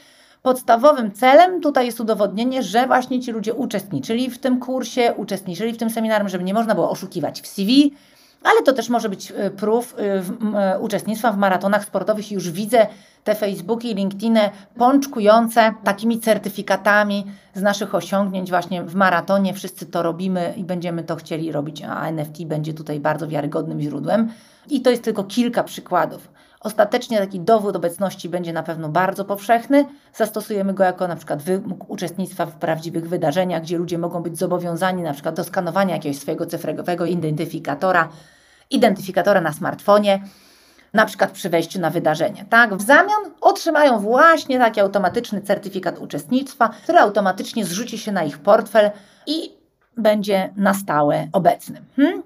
Podstawowym 0.41 1.11
celem 1.11 1.61
tutaj 1.61 1.85
jest 1.85 1.99
udowodnienie, 1.99 2.63
że 2.63 2.87
właśnie 2.87 3.21
ci 3.21 3.31
ludzie 3.31 3.53
uczestniczyli 3.53 4.29
w 4.29 4.37
tym 4.37 4.59
kursie, 4.59 5.13
uczestniczyli 5.17 5.73
w 5.73 5.77
tym 5.77 5.89
seminarium, 5.89 6.29
żeby 6.29 6.43
nie 6.43 6.53
można 6.53 6.75
było 6.75 6.89
oszukiwać 6.89 7.41
w 7.41 7.47
CV, 7.47 7.93
ale 8.45 8.61
to 8.61 8.73
też 8.73 8.89
może 8.89 9.09
być 9.09 9.31
e, 9.31 9.51
proof 9.51 9.95
e, 9.97 10.79
uczestnictwa 10.79 11.31
w 11.31 11.37
maratonach 11.37 11.85
sportowych. 11.85 12.31
Już 12.31 12.51
widzę 12.51 12.87
te 13.23 13.35
Facebooki 13.35 13.91
i 13.91 13.95
LinkedIny 13.95 14.49
pączkujące 14.77 15.73
takimi 15.83 16.19
certyfikatami 16.19 17.25
z 17.53 17.61
naszych 17.61 17.95
osiągnięć 17.95 18.49
właśnie 18.49 18.83
w 18.83 18.95
maratonie. 18.95 19.53
Wszyscy 19.53 19.85
to 19.85 20.03
robimy 20.03 20.53
i 20.57 20.63
będziemy 20.63 21.03
to 21.03 21.15
chcieli 21.15 21.51
robić, 21.51 21.81
a 21.81 22.07
NFT 22.07 22.43
będzie 22.43 22.73
tutaj 22.73 22.99
bardzo 22.99 23.27
wiarygodnym 23.27 23.81
źródłem. 23.81 24.29
I 24.69 24.81
to 24.81 24.89
jest 24.89 25.03
tylko 25.03 25.23
kilka 25.23 25.63
przykładów. 25.63 26.29
Ostatecznie 26.59 27.17
taki 27.17 27.39
dowód 27.39 27.75
obecności 27.75 28.29
będzie 28.29 28.53
na 28.53 28.63
pewno 28.63 28.89
bardzo 28.89 29.25
powszechny. 29.25 29.85
Zastosujemy 30.13 30.73
go 30.73 30.83
jako 30.83 31.07
na 31.07 31.15
przykład 31.15 31.43
wymóg 31.43 31.89
uczestnictwa 31.89 32.45
w 32.45 32.55
prawdziwych 32.55 33.09
wydarzeniach, 33.09 33.61
gdzie 33.61 33.77
ludzie 33.77 33.97
mogą 33.97 34.23
być 34.23 34.37
zobowiązani 34.37 35.03
na 35.03 35.13
przykład 35.13 35.35
do 35.35 35.43
skanowania 35.43 35.95
jakiegoś 35.95 36.17
swojego 36.17 36.45
cyfrowego 36.45 37.05
identyfikatora, 37.05 38.09
identyfikatora 38.69 39.41
na 39.41 39.53
smartfonie, 39.53 40.21
na 40.93 41.05
przykład 41.05 41.31
przy 41.31 41.49
wejściu 41.49 41.79
na 41.79 41.89
wydarzenie. 41.89 42.45
Tak? 42.49 42.75
W 42.75 42.81
zamian 42.81 43.19
otrzymają 43.41 43.99
właśnie 43.99 44.59
taki 44.59 44.79
automatyczny 44.79 45.41
certyfikat 45.41 45.99
uczestnictwa, 45.99 46.69
który 46.83 46.99
automatycznie 46.99 47.65
zrzuci 47.65 47.97
się 47.97 48.11
na 48.11 48.23
ich 48.23 48.37
portfel 48.37 48.91
i 49.27 49.51
będzie 49.97 50.53
na 50.55 50.73
stałe 50.73 51.27
obecny. 51.33 51.81
Hmm? 51.95 52.23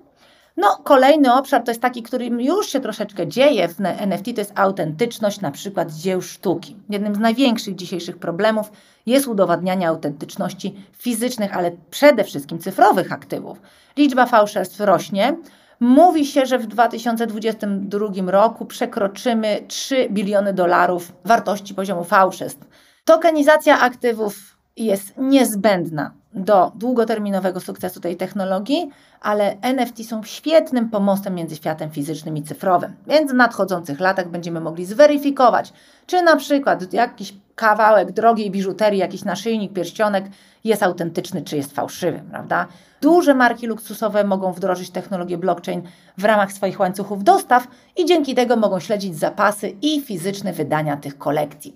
No, 0.58 0.77
kolejny 0.84 1.34
obszar 1.34 1.63
to 1.63 1.72
jest 1.72 1.81
taki, 1.81 2.03
który 2.03 2.25
już 2.25 2.69
się 2.69 2.79
troszeczkę 2.79 3.27
dzieje 3.27 3.67
w 3.67 3.75
NFT, 3.81 4.25
to 4.36 4.41
jest 4.41 4.51
autentyczność 4.55 5.41
na 5.41 5.51
przykład 5.51 5.91
dzieł 5.91 6.22
sztuki. 6.22 6.77
Jednym 6.89 7.15
z 7.15 7.19
największych 7.19 7.75
dzisiejszych 7.75 8.17
problemów 8.17 8.72
jest 9.05 9.27
udowadnianie 9.27 9.88
autentyczności 9.88 10.75
fizycznych, 10.98 11.58
ale 11.58 11.72
przede 11.91 12.24
wszystkim 12.24 12.60
cyfrowych 12.60 13.12
aktywów. 13.12 13.62
Liczba 13.98 14.25
fałszerstw 14.25 14.79
rośnie. 14.79 15.36
Mówi 15.80 16.26
się, 16.26 16.46
że 16.46 16.60
w 16.60 16.68
2022 16.68 18.08
roku 18.32 18.66
przekroczymy 18.66 19.64
3 19.68 20.08
biliony 20.12 20.54
dolarów 20.54 21.12
wartości 21.26 21.74
poziomu 21.74 22.04
fałszerstw. 22.04 22.68
Tokenizacja 23.06 23.80
aktywów 23.80 24.58
jest 24.78 25.18
niezbędna 25.18 26.12
do 26.34 26.72
długoterminowego 26.76 27.60
sukcesu 27.60 28.00
tej 28.00 28.18
technologii, 28.18 28.90
ale 29.22 29.58
NFT 29.62 30.10
są 30.10 30.24
świetnym 30.24 30.90
pomostem 30.90 31.36
między 31.36 31.56
światem 31.56 31.92
fizycznym 31.92 32.38
i 32.38 32.44
cyfrowym. 32.44 32.94
Więc 33.08 33.32
w 33.32 33.36
nadchodzących 33.36 34.00
latach 34.00 34.30
będziemy 34.30 34.60
mogli 34.60 34.86
zweryfikować, 34.86 35.74
czy 36.06 36.22
na 36.22 36.36
przykład 36.36 36.94
jakiś 36.94 37.34
kawałek 37.56 38.12
drogiej 38.12 38.52
biżuterii, 38.52 39.00
jakiś 39.00 39.24
naszyjnik, 39.24 39.74
pierścionek 39.74 40.26
jest 40.64 40.84
autentyczny, 40.84 41.42
czy 41.42 41.58
jest 41.58 41.76
fałszywy, 41.76 42.24
prawda? 42.32 42.68
Duże 43.01 43.36
marki 43.36 43.68
luksusowe 43.68 44.24
mogą 44.24 44.53
wdrożyć 44.53 44.89
technologię 44.89 45.38
blockchain 45.38 45.82
w 46.18 46.24
ramach 46.24 46.53
swoich 46.53 46.79
łańcuchów 46.79 47.24
dostaw 47.24 47.68
i 47.98 48.06
dzięki 48.06 48.36
tego 48.36 48.56
mogą 48.56 48.79
śledzić 48.79 49.18
zapasy 49.18 49.70
i 49.82 50.01
fizyczne 50.01 50.53
wydania 50.53 50.98
tych 50.98 51.18
kolekcji. 51.18 51.75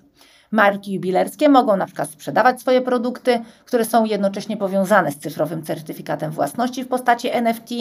Marki 0.51 0.93
jubilerskie 0.93 1.49
mogą 1.49 1.77
na 1.77 1.85
przykład 1.85 2.09
sprzedawać 2.09 2.61
swoje 2.61 2.81
produkty, 2.81 3.41
które 3.65 3.85
są 3.85 4.05
jednocześnie 4.05 4.57
powiązane 4.57 5.11
z 5.11 5.17
cyfrowym 5.17 5.63
certyfikatem 5.63 6.31
własności 6.31 6.83
w 6.83 6.87
postaci 6.87 7.29
NFT. 7.31 7.71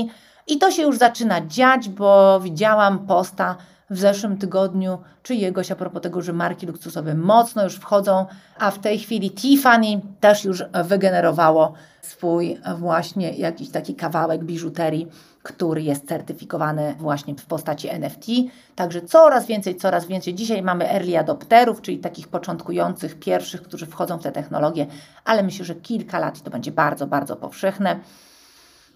I 0.46 0.58
to 0.58 0.70
się 0.70 0.82
już 0.82 0.99
zaczyna 0.99 1.46
dziać, 1.46 1.88
bo 1.88 2.40
widziałam 2.40 3.06
posta 3.06 3.56
w 3.92 3.99
zeszłym 3.99 4.37
tygodniu 4.38 4.99
czyjegoś 5.22 5.70
a 5.70 5.76
propos 5.76 6.02
tego, 6.02 6.22
że 6.22 6.32
marki 6.32 6.66
luksusowe 6.66 7.14
mocno 7.14 7.64
już 7.64 7.75
wchodzą, 7.75 8.26
a 8.58 8.70
w 8.70 8.78
tej 8.78 8.99
chwili 8.99 9.30
Tiffany 9.30 10.00
też 10.20 10.44
już 10.44 10.64
wygenerowało 10.84 11.72
swój 12.02 12.58
właśnie 12.78 13.30
jakiś 13.30 13.70
taki 13.70 13.94
kawałek 13.94 14.44
biżuterii, 14.44 15.08
który 15.42 15.82
jest 15.82 16.08
certyfikowany 16.08 16.94
właśnie 16.99 17.34
w 17.34 17.46
postaci 17.46 17.88
NFT. 17.88 18.26
Także 18.75 19.02
coraz 19.02 19.46
więcej, 19.46 19.76
coraz 19.76 20.06
więcej. 20.06 20.34
Dzisiaj 20.34 20.62
mamy 20.62 20.90
early 20.90 21.18
adopterów, 21.18 21.82
czyli 21.82 21.99
takich 21.99 22.28
początkujących, 22.28 23.18
pierwszych, 23.18 23.62
którzy 23.62 23.87
wchodzą 23.87 24.18
w 24.18 24.22
te 24.22 24.32
technologie, 24.32 24.87
ale 25.25 25.42
myślę, 25.42 25.64
że 25.64 25.75
kilka 25.75 26.18
lat 26.18 26.42
to 26.42 26.50
będzie 26.50 26.72
bardzo, 26.72 27.06
bardzo 27.06 27.37
powszechne. 27.37 28.00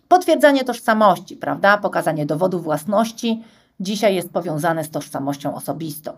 Potwierdzanie 0.08 0.64
tożsamości, 0.64 1.36
prawda? 1.36 1.78
Pokazanie 1.78 2.26
dowodu 2.26 2.60
własności 2.60 3.42
dzisiaj 3.80 4.14
jest 4.14 4.30
powiązane 4.30 4.84
z 4.84 4.90
tożsamością 4.90 5.54
osobistą. 5.54 6.12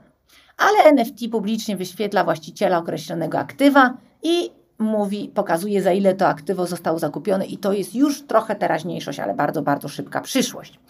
Ale 0.56 0.78
NFT 0.84 1.28
publicznie 1.32 1.76
wyświetla 1.76 2.24
właściciela 2.24 2.78
określonego 2.78 3.38
aktywa 3.38 3.94
i 4.22 4.50
mówi, 4.78 5.32
pokazuje 5.34 5.82
za 5.82 5.92
ile 5.92 6.14
to 6.14 6.28
aktywo 6.28 6.66
zostało 6.66 6.98
zakupione 6.98 7.46
i 7.46 7.58
to 7.58 7.72
jest 7.72 7.94
już 7.94 8.26
trochę 8.26 8.56
teraźniejszość, 8.56 9.20
ale 9.20 9.34
bardzo, 9.34 9.62
bardzo 9.62 9.88
szybka 9.88 10.20
przyszłość. 10.20 10.80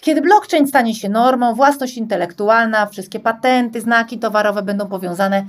Kiedy 0.00 0.20
blockchain 0.20 0.66
stanie 0.66 0.94
się 0.94 1.08
normą, 1.08 1.54
własność 1.54 1.96
intelektualna, 1.96 2.86
wszystkie 2.86 3.20
patenty, 3.20 3.80
znaki 3.80 4.18
towarowe 4.18 4.62
będą 4.62 4.86
powiązane 4.88 5.44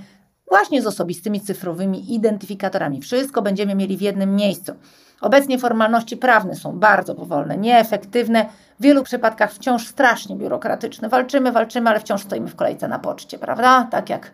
właśnie 0.50 0.82
z 0.82 0.88
osobistymi 0.88 1.42
cyfrowymi 1.42 2.14
identyfikatorami. 2.16 3.02
Wszystko 3.02 3.42
będziemy 3.42 3.76
mieli 3.76 3.98
w 3.98 4.02
jednym 4.02 4.36
miejscu. 4.36 4.74
Obecnie 5.22 5.60
formalności 5.60 6.18
prawne 6.18 6.56
są 6.56 6.80
bardzo 6.80 7.16
powolne, 7.16 7.58
nieefektywne, 7.58 8.46
w 8.80 8.84
wielu 8.84 9.04
przypadkach 9.04 9.54
wciąż 9.54 9.88
strasznie 9.88 10.36
biurokratyczne. 10.36 11.10
Walczymy, 11.10 11.52
walczymy, 11.52 11.90
ale 11.90 12.00
wciąż 12.00 12.22
stoimy 12.22 12.48
w 12.48 12.56
kolejce 12.56 12.88
na 12.88 13.00
poczcie, 13.00 13.40
prawda? 13.40 13.88
Tak 13.92 14.10
jak 14.10 14.32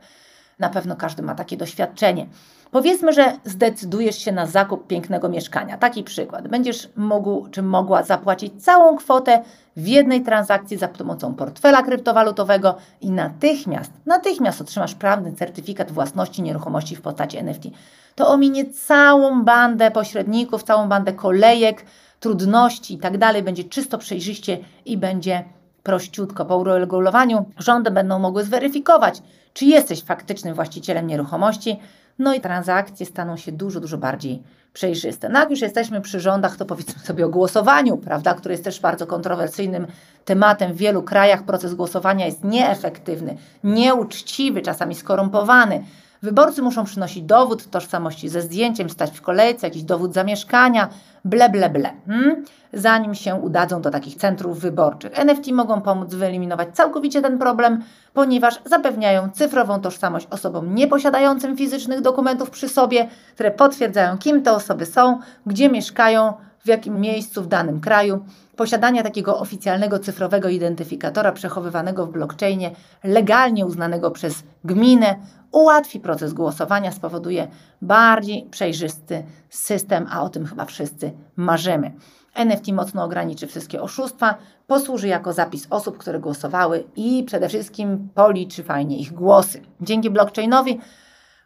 na 0.60 0.70
pewno 0.70 0.96
każdy 0.96 1.24
ma 1.24 1.36
takie 1.36 1.58
doświadczenie. 1.58 2.28
Powiedzmy, 2.72 3.14
że 3.14 3.34
zdecydujesz 3.46 4.18
się 4.18 4.32
na 4.32 4.46
zakup 4.46 4.88
pięknego 4.88 5.30
mieszkania. 5.30 5.78
Taki 5.78 6.04
przykład. 6.04 6.48
Będziesz 6.48 6.90
mógł 6.96 7.48
czy 7.50 7.62
mogła 7.62 8.04
zapłacić 8.04 8.64
całą 8.64 8.98
kwotę 8.98 9.44
w 9.78 9.88
jednej 9.88 10.22
transakcji 10.22 10.78
za 10.78 10.88
pomocą 10.88 11.34
portfela 11.34 11.84
kryptowalutowego 11.84 12.76
i 13.02 13.12
natychmiast, 13.12 13.92
natychmiast 14.06 14.62
otrzymasz 14.62 14.96
prawny 14.96 15.34
certyfikat 15.34 15.92
własności 15.92 16.42
nieruchomości 16.42 16.96
w 16.96 17.02
postaci 17.02 17.38
NFT. 17.38 17.64
To 18.18 18.28
ominie 18.28 18.66
całą 18.66 19.44
bandę 19.44 19.92
pośredników, 19.92 20.64
całą 20.64 20.90
bandę 20.90 21.14
kolejek, 21.14 21.86
trudności 22.20 22.94
i 22.94 22.98
tak 22.98 23.18
dalej. 23.18 23.44
Będzie 23.44 23.64
czysto 23.64 23.98
przejrzyście 23.98 24.58
i 24.86 24.98
będzie 24.98 25.44
prościutko. 25.84 26.46
Po 26.46 26.58
uregulowaniu 26.58 27.46
rządy 27.58 27.92
będą 27.92 28.20
mogły 28.20 28.44
zweryfikować, 28.44 29.22
czy 29.54 29.66
jesteś 29.66 30.04
faktycznym 30.04 30.54
właścicielem 30.56 31.08
nieruchomości, 31.08 31.80
no 32.20 32.34
i 32.34 32.42
transakcje 32.42 33.06
staną 33.06 33.38
się 33.38 33.52
dużo, 33.52 33.80
dużo 33.80 33.98
bardziej 33.98 34.44
przejrzyste. 34.74 35.30
No 35.30 35.40
jak 35.40 35.50
już 35.50 35.62
jesteśmy 35.62 36.02
przy 36.02 36.20
rządach, 36.20 36.56
to 36.56 36.66
powiedzmy 36.66 37.02
sobie 37.04 37.26
o 37.26 37.30
głosowaniu, 37.30 37.98
prawda, 37.98 38.34
który 38.34 38.54
jest 38.54 38.64
też 38.64 38.80
bardzo 38.80 39.08
kontrowersyjnym 39.08 39.88
tematem 40.26 40.74
w 40.74 40.78
wielu 40.78 41.04
krajach. 41.04 41.44
Proces 41.44 41.74
głosowania 41.74 42.26
jest 42.26 42.44
nieefektywny, 42.44 43.38
nieuczciwy, 43.64 44.62
czasami 44.62 44.96
skorumpowany. 44.96 45.84
Wyborcy 46.22 46.62
muszą 46.62 46.84
przynosić 46.84 47.24
dowód 47.24 47.70
tożsamości 47.70 48.30
ze 48.30 48.42
zdjęciem, 48.42 48.90
stać 48.90 49.18
w 49.18 49.22
kolejce, 49.22 49.68
jakiś 49.68 49.84
dowód 49.84 50.14
zamieszkania, 50.14 50.90
ble, 51.26 51.50
ble, 51.50 51.70
ble, 51.70 51.94
hmm? 52.08 52.46
zanim 52.74 53.16
się 53.16 53.36
udadzą 53.36 53.82
do 53.82 53.92
takich 53.92 54.16
centrów 54.16 54.60
wyborczych. 54.60 55.20
NFT 55.20 55.52
mogą 55.52 55.82
pomóc 55.82 56.14
wyeliminować 56.14 56.68
całkowicie 56.74 57.22
ten 57.22 57.38
problem, 57.38 57.84
ponieważ 58.14 58.60
zapewniają 58.66 59.30
cyfrową 59.30 59.82
tożsamość 59.82 60.28
osobom 60.30 60.76
nieposiadającym 60.76 61.58
fizycznych 61.58 62.02
dokumentów 62.02 62.50
przy 62.50 62.70
sobie, 62.70 63.08
które 63.34 63.52
potwierdzają, 63.52 64.18
kim 64.18 64.44
te 64.44 64.54
osoby 64.54 64.86
są, 64.86 65.20
gdzie 65.46 65.70
mieszkają, 65.70 66.34
w 66.68 66.70
jakim 66.70 67.00
miejscu 67.02 67.44
w 67.44 67.48
danym 67.48 67.82
kraju. 67.82 68.26
Posiadanie 68.56 69.04
takiego 69.04 69.40
oficjalnego 69.40 70.00
cyfrowego 70.00 70.50
identyfikatora 70.50 71.32
przechowywanego 71.32 72.06
w 72.06 72.12
blockchainie, 72.12 72.72
legalnie 73.04 73.66
uznanego 73.66 74.12
przez 74.12 74.44
gminę, 74.64 75.16
ułatwi 75.52 76.00
proces 76.00 76.34
głosowania, 76.34 76.92
spowoduje 76.92 77.48
bardziej 77.82 78.48
przejrzysty 78.52 79.24
system, 79.50 80.08
a 80.12 80.22
o 80.22 80.30
tym 80.30 80.46
chyba 80.46 80.66
wszyscy 80.66 81.12
marzymy. 81.36 81.92
NFT 82.36 82.68
mocno 82.68 83.04
ograniczy 83.04 83.48
wszystkie 83.48 83.82
oszustwa, 83.82 84.38
posłuży 84.68 85.08
jako 85.08 85.34
zapis 85.34 85.68
osób, 85.70 85.98
które 85.98 86.20
głosowały 86.20 86.84
i 86.96 87.24
przede 87.24 87.50
wszystkim 87.50 88.10
policzy 88.16 88.64
fajnie 88.64 88.98
ich 88.98 89.14
głosy. 89.14 89.62
Dzięki 89.82 90.10
blockchainowi 90.10 90.80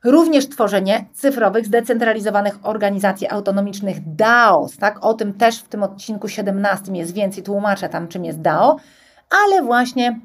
również 0.03 0.49
tworzenie 0.49 1.05
cyfrowych, 1.13 1.65
zdecentralizowanych 1.65 2.59
organizacji 2.63 3.27
autonomicznych 3.27 4.15
DAOs. 4.15 4.77
Tak? 4.77 5.05
O 5.05 5.13
tym 5.13 5.33
też 5.33 5.59
w 5.59 5.67
tym 5.67 5.83
odcinku 5.83 6.27
17 6.27 6.91
jest 6.91 7.13
więcej, 7.13 7.43
tłumaczę 7.43 7.89
tam 7.89 8.07
czym 8.07 8.25
jest 8.25 8.41
DAO, 8.41 8.77
ale 9.45 9.61
właśnie 9.61 10.19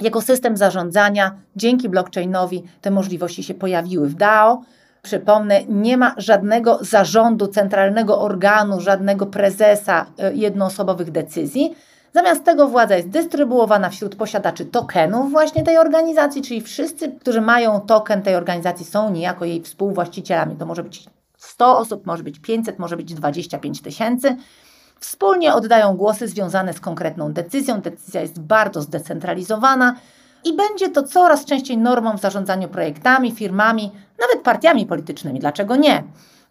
jako 0.00 0.20
system 0.20 0.56
zarządzania 0.56 1.34
dzięki 1.56 1.88
blockchainowi 1.88 2.62
te 2.80 2.90
możliwości 2.90 3.42
się 3.42 3.54
pojawiły 3.54 4.08
w 4.08 4.14
DAO. 4.14 4.62
Przypomnę, 5.02 5.64
nie 5.68 5.96
ma 5.96 6.14
żadnego 6.16 6.78
zarządu, 6.80 7.46
centralnego 7.46 8.20
organu, 8.20 8.80
żadnego 8.80 9.26
prezesa 9.26 10.06
e, 10.18 10.34
jednoosobowych 10.34 11.10
decyzji. 11.10 11.74
Zamiast 12.16 12.44
tego 12.44 12.68
władza 12.68 12.96
jest 12.96 13.08
dystrybuowana 13.08 13.90
wśród 13.90 14.16
posiadaczy 14.16 14.64
tokenów 14.64 15.30
właśnie 15.30 15.62
tej 15.62 15.78
organizacji, 15.78 16.42
czyli 16.42 16.60
wszyscy, 16.60 17.12
którzy 17.20 17.40
mają 17.40 17.80
token 17.80 18.22
tej 18.22 18.34
organizacji, 18.34 18.86
są 18.86 19.10
niejako 19.10 19.44
jej 19.44 19.62
współwłaścicielami. 19.62 20.56
To 20.56 20.66
może 20.66 20.82
być 20.82 21.04
100 21.38 21.78
osób, 21.78 22.06
może 22.06 22.22
być 22.22 22.38
500, 22.38 22.78
może 22.78 22.96
być 22.96 23.14
25 23.14 23.82
tysięcy. 23.82 24.36
Wspólnie 25.00 25.54
oddają 25.54 25.96
głosy 25.96 26.28
związane 26.28 26.72
z 26.72 26.80
konkretną 26.80 27.32
decyzją. 27.32 27.80
Decyzja 27.80 28.20
jest 28.20 28.40
bardzo 28.40 28.82
zdecentralizowana 28.82 29.96
i 30.44 30.56
będzie 30.56 30.88
to 30.88 31.02
coraz 31.02 31.44
częściej 31.44 31.78
normą 31.78 32.16
w 32.16 32.20
zarządzaniu 32.20 32.68
projektami, 32.68 33.32
firmami, 33.32 33.92
nawet 34.20 34.44
partiami 34.44 34.86
politycznymi. 34.86 35.40
Dlaczego 35.40 35.76
nie? 35.76 36.02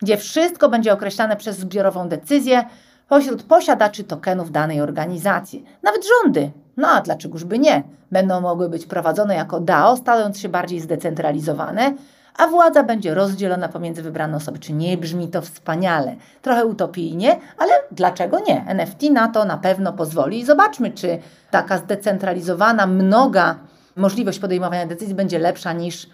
Gdzie 0.01 0.17
wszystko 0.17 0.69
będzie 0.69 0.93
określane 0.93 1.35
przez 1.35 1.57
zbiorową 1.57 2.09
decyzję 2.09 2.65
pośród 3.07 3.43
posiadaczy 3.43 4.03
tokenów 4.03 4.51
danej 4.51 4.81
organizacji. 4.81 5.65
Nawet 5.83 6.01
rządy, 6.07 6.51
no 6.77 6.87
a 6.87 7.01
dlaczegoż 7.01 7.43
by 7.43 7.59
nie, 7.59 7.83
będą 8.11 8.41
mogły 8.41 8.69
być 8.69 8.85
prowadzone 8.85 9.35
jako 9.35 9.59
DAO, 9.59 9.97
stając 9.97 10.39
się 10.39 10.49
bardziej 10.49 10.79
zdecentralizowane, 10.79 11.93
a 12.37 12.47
władza 12.47 12.83
będzie 12.83 13.13
rozdzielona 13.13 13.69
pomiędzy 13.69 14.03
wybrane 14.03 14.37
osoby. 14.37 14.59
Czy 14.59 14.73
nie 14.73 14.97
brzmi 14.97 15.27
to 15.27 15.41
wspaniale? 15.41 16.15
Trochę 16.41 16.65
utopijnie, 16.65 17.39
ale 17.57 17.71
dlaczego 17.91 18.39
nie? 18.39 18.65
NFT 18.67 19.01
na 19.11 19.27
to 19.27 19.45
na 19.45 19.57
pewno 19.57 19.93
pozwoli 19.93 20.39
i 20.39 20.45
zobaczmy, 20.45 20.91
czy 20.91 21.19
taka 21.51 21.77
zdecentralizowana, 21.77 22.87
mnoga 22.87 23.55
możliwość 23.95 24.39
podejmowania 24.39 24.85
decyzji 24.85 25.15
będzie 25.15 25.39
lepsza 25.39 25.73
niż 25.73 26.09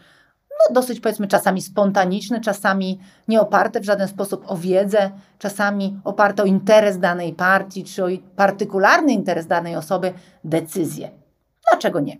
no, 0.69 0.75
dosyć 0.75 0.99
powiedzmy 0.99 1.27
czasami 1.27 1.61
spontaniczne, 1.61 2.41
czasami 2.41 2.99
nie 3.27 3.41
oparte 3.41 3.79
w 3.79 3.85
żaden 3.85 4.07
sposób 4.07 4.43
o 4.47 4.57
wiedzę, 4.57 5.11
czasami 5.39 5.99
oparte 6.03 6.43
o 6.43 6.45
interes 6.45 6.99
danej 6.99 7.33
partii 7.33 7.83
czy 7.83 8.05
o 8.05 8.07
partykularny 8.35 9.13
interes 9.13 9.47
danej 9.47 9.75
osoby 9.75 10.13
decyzje. 10.43 11.11
Dlaczego 11.71 11.99
nie? 11.99 12.17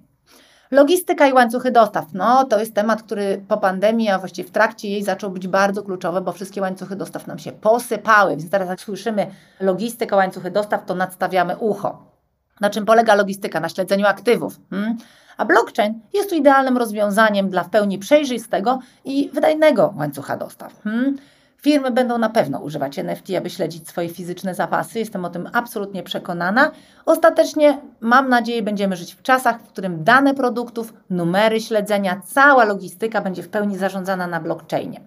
Logistyka 0.72 1.28
i 1.28 1.34
łańcuchy 1.34 1.72
dostaw. 1.72 2.06
No, 2.14 2.46
to 2.46 2.60
jest 2.60 2.74
temat, 2.74 3.04
który 3.04 3.46
po 3.48 3.58
pandemii, 3.58 4.10
a 4.10 4.20
właściwie 4.20 4.50
w 4.50 4.52
trakcie 4.52 4.90
jej 4.90 5.04
zaczął 5.04 5.32
być 5.32 5.48
bardzo 5.48 5.84
kluczowy, 5.84 6.22
bo 6.22 6.32
wszystkie 6.32 6.62
łańcuchy 6.62 6.96
dostaw 6.96 7.28
nam 7.28 7.40
się 7.40 7.52
posypały. 7.52 8.32
Więc 8.32 8.50
teraz, 8.50 8.70
jak 8.70 8.82
słyszymy 8.82 9.28
logistyka, 9.60 10.16
łańcuchy 10.16 10.52
dostaw, 10.52 10.86
to 10.86 10.96
nadstawiamy 10.96 11.58
ucho. 11.58 12.12
Na 12.62 12.70
czym 12.70 12.86
polega 12.86 13.16
logistyka? 13.16 13.60
Na 13.60 13.70
śledzeniu 13.70 14.06
aktywów. 14.08 14.60
Hmm? 14.70 14.98
A 15.42 15.46
blockchain 15.46 16.00
jest 16.14 16.30
tu 16.30 16.36
idealnym 16.36 16.78
rozwiązaniem 16.78 17.50
dla 17.50 17.64
w 17.64 17.70
pełni 17.70 18.00
przejrzystego 18.00 18.80
i 19.06 19.30
wydajnego 19.34 19.94
łańcucha 19.98 20.38
dostaw. 20.38 20.84
Hmm? 20.84 21.18
Firmy 21.58 21.92
będą 21.92 22.18
na 22.18 22.30
pewno 22.30 22.60
używać 22.60 23.00
NFT, 23.00 23.26
aby 23.38 23.50
śledzić 23.50 23.88
swoje 23.88 24.10
fizyczne 24.10 24.56
zapasy. 24.56 25.00
Jestem 25.00 25.26
o 25.26 25.30
tym 25.30 25.50
absolutnie 25.54 26.04
przekonana. 26.04 26.72
Ostatecznie, 27.06 27.78
mam 28.02 28.30
nadzieję, 28.30 28.64
będziemy 28.64 28.96
żyć 28.96 29.14
w 29.14 29.22
czasach, 29.22 29.62
w 29.62 29.68
którym 29.68 30.04
dane 30.04 30.34
produktów, 30.34 30.94
numery 31.10 31.62
śledzenia, 31.62 32.22
cała 32.26 32.66
logistyka 32.66 33.22
będzie 33.22 33.44
w 33.44 33.50
pełni 33.50 33.78
zarządzana 33.78 34.28
na 34.28 34.40
blockchainie. 34.40 35.02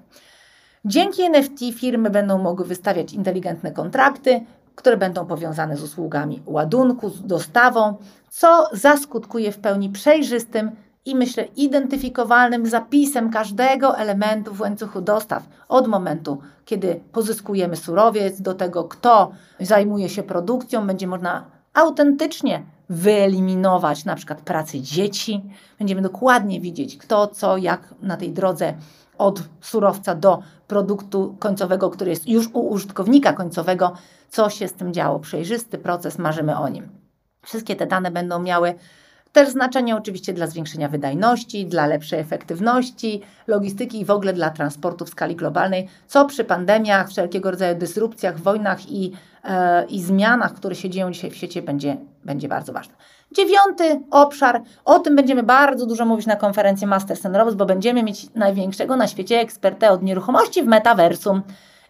Dzięki 0.85 1.23
NFT 1.23 1.61
firmy 1.75 2.11
będą 2.11 2.39
mogły 2.39 2.65
wystawiać 2.65 3.13
inteligentne 3.13 3.73
kontrakty, 3.73 4.41
które 4.75 4.97
będą 4.97 5.27
powiązane 5.27 5.77
z 5.77 5.83
usługami 5.83 6.43
ładunku, 6.47 7.11
z 7.11 7.27
dostawą, 7.27 7.97
co 8.31 8.69
zaskutkuje 8.73 9.53
w 9.53 9.59
pełni 9.59 9.89
przejrzystym 9.91 10.71
i 11.05 11.15
myślę 11.15 11.45
identyfikowalnym 11.45 12.67
zapisem 12.67 13.31
każdego 13.31 13.99
elementu 13.99 14.55
w 14.55 14.61
łańcuchu 14.61 15.01
dostaw 15.01 15.43
od 15.69 15.87
momentu, 15.87 16.39
kiedy 16.65 17.01
pozyskujemy 17.13 17.77
surowiec, 17.77 18.41
do 18.41 18.55
tego, 18.55 18.85
kto 18.85 19.33
zajmuje 19.61 20.09
się 20.09 20.23
produkcją, 20.23 20.87
będzie 20.87 21.07
można 21.07 21.45
autentycznie 21.75 22.63
wyeliminować 22.89 24.05
na 24.05 24.15
przykład 24.15 24.41
pracę 24.41 24.81
dzieci. 24.81 25.43
Będziemy 25.79 26.03
dokładnie 26.03 26.61
widzieć, 26.61 26.97
kto, 26.97 27.27
co, 27.27 27.57
jak 27.57 27.95
na 28.03 28.17
tej 28.17 28.33
drodze 28.33 28.75
od 29.19 29.43
surowca 29.61 30.15
do 30.15 30.43
produktu 30.69 31.37
końcowego, 31.39 31.91
który 31.91 32.11
jest 32.11 32.29
już 32.29 32.49
u 32.53 32.61
użytkownika 32.69 33.33
końcowego, 33.33 33.93
co 34.35 34.51
się 34.51 34.69
z 34.69 34.73
tym 34.73 34.93
działo. 34.93 35.19
Przejrzysty 35.19 35.79
proces, 35.79 36.19
marzymy 36.19 36.59
o 36.59 36.69
nim. 36.69 36.89
Wszystkie 37.43 37.77
te 37.77 37.87
dane 37.87 38.11
będą 38.11 38.39
miały 38.43 38.75
też 39.33 39.49
znaczenie 39.49 39.97
oczywiście 39.97 40.33
dla 40.33 40.47
zwiększenia 40.47 40.89
wydajności, 40.89 41.67
dla 41.67 41.87
lepszej 41.87 42.21
efektywności, 42.21 43.23
logistyki 43.47 44.01
i 44.01 44.05
w 44.05 44.11
ogóle 44.11 44.33
dla 44.33 44.51
transportu 44.51 45.05
w 45.05 45.09
skali 45.09 45.37
globalnej, 45.37 45.89
co 46.07 46.25
przy 46.27 46.45
pandemiach, 46.45 47.09
wszelkiego 47.09 47.51
rodzaju 47.51 47.79
dysrupcjach, 47.79 48.41
wojnach 48.41 48.91
i, 48.91 49.13
e, 49.45 49.85
i 49.85 50.03
zmianach, 50.03 50.55
które 50.55 50.75
się 50.75 50.91
dzieją 50.91 51.13
dzisiaj 51.13 51.31
w 51.31 51.37
świecie, 51.37 51.63
będzie, 51.63 51.97
będzie 52.25 52.49
bardzo 52.49 52.73
ważne. 52.73 52.95
Dziewiąty 53.33 54.01
obszar, 54.11 54.63
o 54.85 54.99
tym 54.99 55.17
będziemy 55.17 55.43
bardzo 55.43 55.87
dużo 55.87 56.05
mówić 56.05 56.27
na 56.27 56.37
konferencji 56.37 56.87
Masters 56.87 57.27
and 57.27 57.37
Robots, 57.37 57.57
bo 57.57 57.67
będziemy 57.67 58.03
mieć 58.03 58.35
największego 58.35 58.97
na 58.97 59.09
świecie 59.09 59.41
ekspertę 59.41 59.91
od 59.91 60.03
nieruchomości 60.03 60.63
w 60.63 60.67
metaversum. 60.67 61.43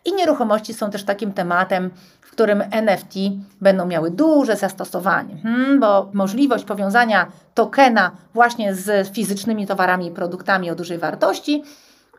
I 0.05 0.13
nieruchomości 0.13 0.75
są 0.75 0.91
też 0.91 1.05
takim 1.05 1.33
tematem, 1.33 1.91
którym 2.35 2.63
NFT 2.71 3.15
będą 3.61 3.87
miały 3.87 4.11
duże 4.11 4.57
zastosowanie, 4.57 5.37
hmm, 5.43 5.81
bo 5.81 6.11
możliwość 6.13 6.65
powiązania 6.65 7.27
tokena 7.55 8.11
właśnie 8.35 8.75
z 8.75 9.09
fizycznymi 9.09 9.67
towarami 9.67 10.07
i 10.07 10.11
produktami 10.11 10.71
o 10.71 10.75
dużej 10.75 10.99
wartości 10.99 11.63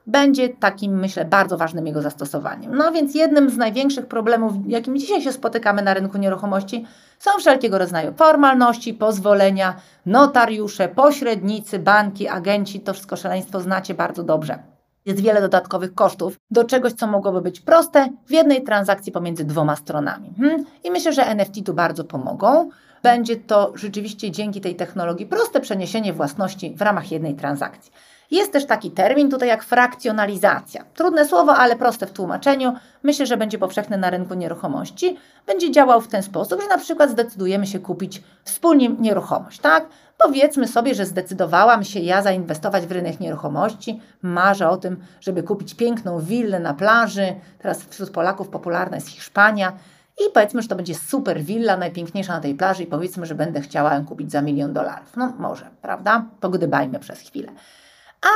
będzie 0.08 0.50
takim, 0.50 1.00
myślę, 1.00 1.26
bardzo 1.26 1.58
ważnym 1.58 1.88
jego 1.88 2.02
zastosowaniem. 2.02 2.76
No 2.76 2.92
więc 2.92 3.16
jednym 3.16 3.50
z 3.50 3.58
największych 3.58 4.06
problemów, 4.06 4.54
jakimi 4.68 5.00
dzisiaj 5.00 5.22
się 5.22 5.32
spotykamy 5.32 5.82
na 5.82 5.94
rynku 5.94 6.18
nieruchomości, 6.18 6.86
są 7.20 7.32
wszelkiego 7.40 7.78
rodzaju 7.78 8.14
formalności, 8.14 8.94
pozwolenia, 8.94 9.76
notariusze, 10.06 10.88
pośrednicy, 10.88 11.80
banki, 11.80 12.28
agenci. 12.28 12.80
To 12.80 12.94
wszystko 12.94 13.16
szaleństwo 13.16 13.60
znacie 13.62 13.94
bardzo 13.94 14.24
dobrze. 14.24 14.75
Jest 15.06 15.20
wiele 15.20 15.42
dodatkowych 15.42 15.94
kosztów 15.94 16.40
do 16.52 16.64
czegoś, 16.64 16.94
co 16.94 17.08
mogłoby 17.08 17.42
być 17.42 17.60
proste 17.60 18.10
w 18.28 18.32
jednej 18.32 18.64
transakcji 18.64 19.12
pomiędzy 19.12 19.46
dwoma 19.46 19.76
stronami. 19.76 20.34
Hmm? 20.38 20.66
I 20.84 20.92
myślę, 20.92 21.14
że 21.14 21.26
NFT 21.26 21.66
tu 21.66 21.74
bardzo 21.74 22.04
pomogą. 22.04 22.70
Będzie 23.04 23.36
to 23.36 23.72
rzeczywiście 23.76 24.32
dzięki 24.32 24.62
tej 24.62 24.76
technologii 24.76 25.26
proste 25.26 25.60
przeniesienie 25.60 26.14
własności 26.14 26.76
w 26.76 26.82
ramach 26.82 27.12
jednej 27.12 27.36
transakcji. 27.36 27.92
Jest 28.32 28.52
też 28.52 28.66
taki 28.66 28.92
termin 28.92 29.32
tutaj 29.32 29.50
jak 29.50 29.64
frakcjonalizacja. 29.64 30.84
Trudne 30.94 31.26
słowo, 31.26 31.56
ale 31.56 31.76
proste 31.76 32.08
w 32.08 32.12
tłumaczeniu. 32.12 32.74
Myślę, 33.04 33.26
że 33.26 33.38
będzie 33.38 33.58
powszechny 33.58 33.98
na 33.98 34.10
rynku 34.10 34.34
nieruchomości. 34.34 35.18
Będzie 35.48 35.72
działał 35.72 36.02
w 36.02 36.08
ten 36.08 36.24
sposób, 36.24 36.62
że 36.62 36.68
na 36.68 36.78
przykład 36.78 37.10
zdecydujemy 37.10 37.68
się 37.68 37.80
kupić 37.80 38.24
wspólnie 38.44 38.90
nieruchomość, 38.90 39.60
tak? 39.60 39.86
Powiedzmy 40.18 40.68
sobie, 40.68 40.96
że 40.96 41.06
zdecydowałam 41.06 41.84
się 41.84 42.00
ja 42.00 42.22
zainwestować 42.22 42.86
w 42.86 42.92
rynek 42.92 43.20
nieruchomości. 43.20 44.02
Marzę 44.22 44.70
o 44.70 44.78
tym, 44.78 44.98
żeby 45.22 45.44
kupić 45.44 45.74
piękną 45.74 46.20
willę 46.20 46.60
na 46.60 46.74
plaży. 46.74 47.36
Teraz 47.60 47.84
wśród 47.84 48.10
Polaków 48.10 48.50
popularna 48.50 48.98
jest 48.98 49.08
Hiszpania. 49.08 49.74
I 50.20 50.32
powiedzmy, 50.34 50.62
że 50.62 50.68
to 50.68 50.76
będzie 50.76 50.96
super 50.96 51.44
willa, 51.44 51.78
najpiękniejsza 51.78 52.34
na 52.34 52.42
tej 52.42 52.56
plaży 52.56 52.84
i 52.84 52.88
powiedzmy, 52.88 53.26
że 53.26 53.36
będę 53.36 53.62
chciała 53.62 53.94
ją 53.94 54.06
kupić 54.06 54.32
za 54.32 54.42
milion 54.42 54.74
dolarów. 54.74 55.18
No 55.18 55.34
może, 55.40 55.70
prawda? 55.82 56.26
Pogdybajmy 56.40 57.00
przez 57.00 57.20
chwilę 57.20 57.52